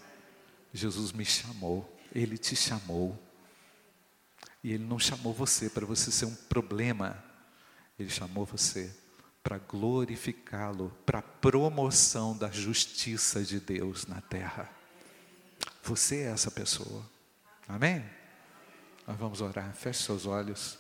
Jesus 0.73 1.13
me 1.13 1.25
chamou, 1.25 1.99
Ele 2.15 2.37
te 2.37 2.55
chamou. 2.55 3.19
E 4.63 4.73
Ele 4.73 4.85
não 4.85 4.99
chamou 4.99 5.33
você 5.33 5.71
para 5.71 5.87
você 5.87 6.11
ser 6.11 6.27
um 6.27 6.35
problema. 6.35 7.23
Ele 7.99 8.11
chamou 8.11 8.45
você 8.45 8.95
para 9.43 9.59
glorificá-lo, 9.59 10.91
para 11.07 11.21
a 11.21 11.23
promoção 11.23 12.37
da 12.37 12.51
justiça 12.51 13.43
de 13.43 13.59
Deus 13.59 14.07
na 14.07 14.21
terra. 14.21 14.71
Você 15.83 16.19
é 16.19 16.31
essa 16.31 16.51
pessoa. 16.51 17.05
Amém? 17.67 18.05
Nós 19.07 19.17
vamos 19.17 19.41
orar. 19.41 19.73
Feche 19.75 20.03
seus 20.03 20.27
olhos. 20.27 20.79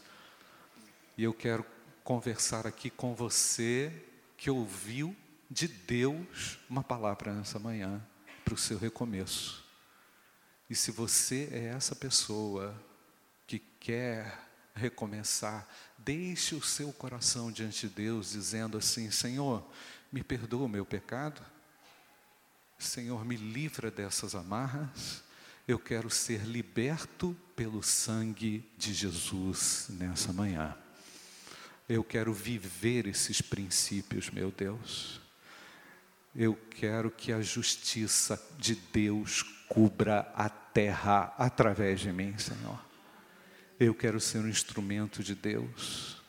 E 1.16 1.24
eu 1.24 1.32
quero 1.32 1.64
conversar 2.04 2.66
aqui 2.66 2.90
com 2.90 3.14
você 3.14 3.92
que 4.36 4.50
ouviu 4.50 5.16
de 5.50 5.66
Deus 5.66 6.58
uma 6.68 6.82
palavra 6.82 7.32
nessa 7.34 7.58
manhã 7.58 8.00
para 8.44 8.54
o 8.54 8.58
seu 8.58 8.78
recomeço. 8.78 9.64
E 10.68 10.74
se 10.74 10.90
você 10.90 11.48
é 11.50 11.64
essa 11.66 11.96
pessoa 11.96 12.74
que 13.51 13.59
quer 13.80 14.48
recomeçar, 14.72 15.66
deixe 15.98 16.55
o 16.55 16.62
seu 16.62 16.92
coração 16.92 17.51
diante 17.51 17.88
de 17.88 17.94
Deus, 17.94 18.30
dizendo 18.30 18.78
assim: 18.78 19.11
Senhor, 19.11 19.68
me 20.12 20.22
perdoa 20.22 20.66
o 20.66 20.68
meu 20.68 20.86
pecado, 20.86 21.42
Senhor, 22.78 23.24
me 23.24 23.36
livra 23.36 23.90
dessas 23.90 24.36
amarras, 24.36 25.24
eu 25.66 25.80
quero 25.80 26.09
ser 26.09 26.42
liberto 26.42 27.36
pelo 27.57 27.82
sangue 27.82 28.64
de 28.78 28.94
Jesus 28.94 29.88
nessa 29.90 30.32
manhã. 30.32 30.76
Eu 31.88 32.05
quero 32.05 32.32
viver 32.32 33.09
esses 33.09 33.42
princípios, 33.42 34.30
meu 34.30 34.53
Deus. 34.53 35.20
Eu 36.34 36.57
quero 36.70 37.11
que 37.11 37.32
a 37.32 37.42
justiça 37.42 38.40
de 38.57 38.76
Deus 38.76 39.42
cubra 39.68 40.32
a 40.36 40.48
terra 40.48 41.34
através 41.36 41.98
de 41.98 42.12
mim, 42.12 42.38
Senhor. 42.38 42.89
Eu 43.80 43.94
quero 43.94 44.20
ser 44.20 44.40
um 44.40 44.48
instrumento 44.48 45.22
de 45.22 45.34
Deus. 45.34 46.20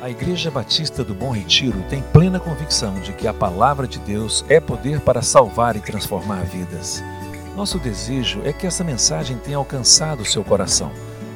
A 0.00 0.08
Igreja 0.08 0.52
Batista 0.52 1.02
do 1.02 1.12
Bom 1.12 1.32
Retiro 1.32 1.82
tem 1.90 2.00
plena 2.12 2.38
convicção 2.38 3.00
de 3.00 3.12
que 3.12 3.26
a 3.26 3.34
palavra 3.34 3.88
de 3.88 3.98
Deus 3.98 4.44
é 4.48 4.60
poder 4.60 5.00
para 5.00 5.20
salvar 5.20 5.74
e 5.74 5.80
transformar 5.80 6.44
vidas. 6.44 7.02
Nosso 7.56 7.76
desejo 7.80 8.40
é 8.44 8.52
que 8.52 8.68
essa 8.68 8.84
mensagem 8.84 9.36
tenha 9.38 9.56
alcançado 9.56 10.24
seu 10.24 10.44
coração. 10.44 10.92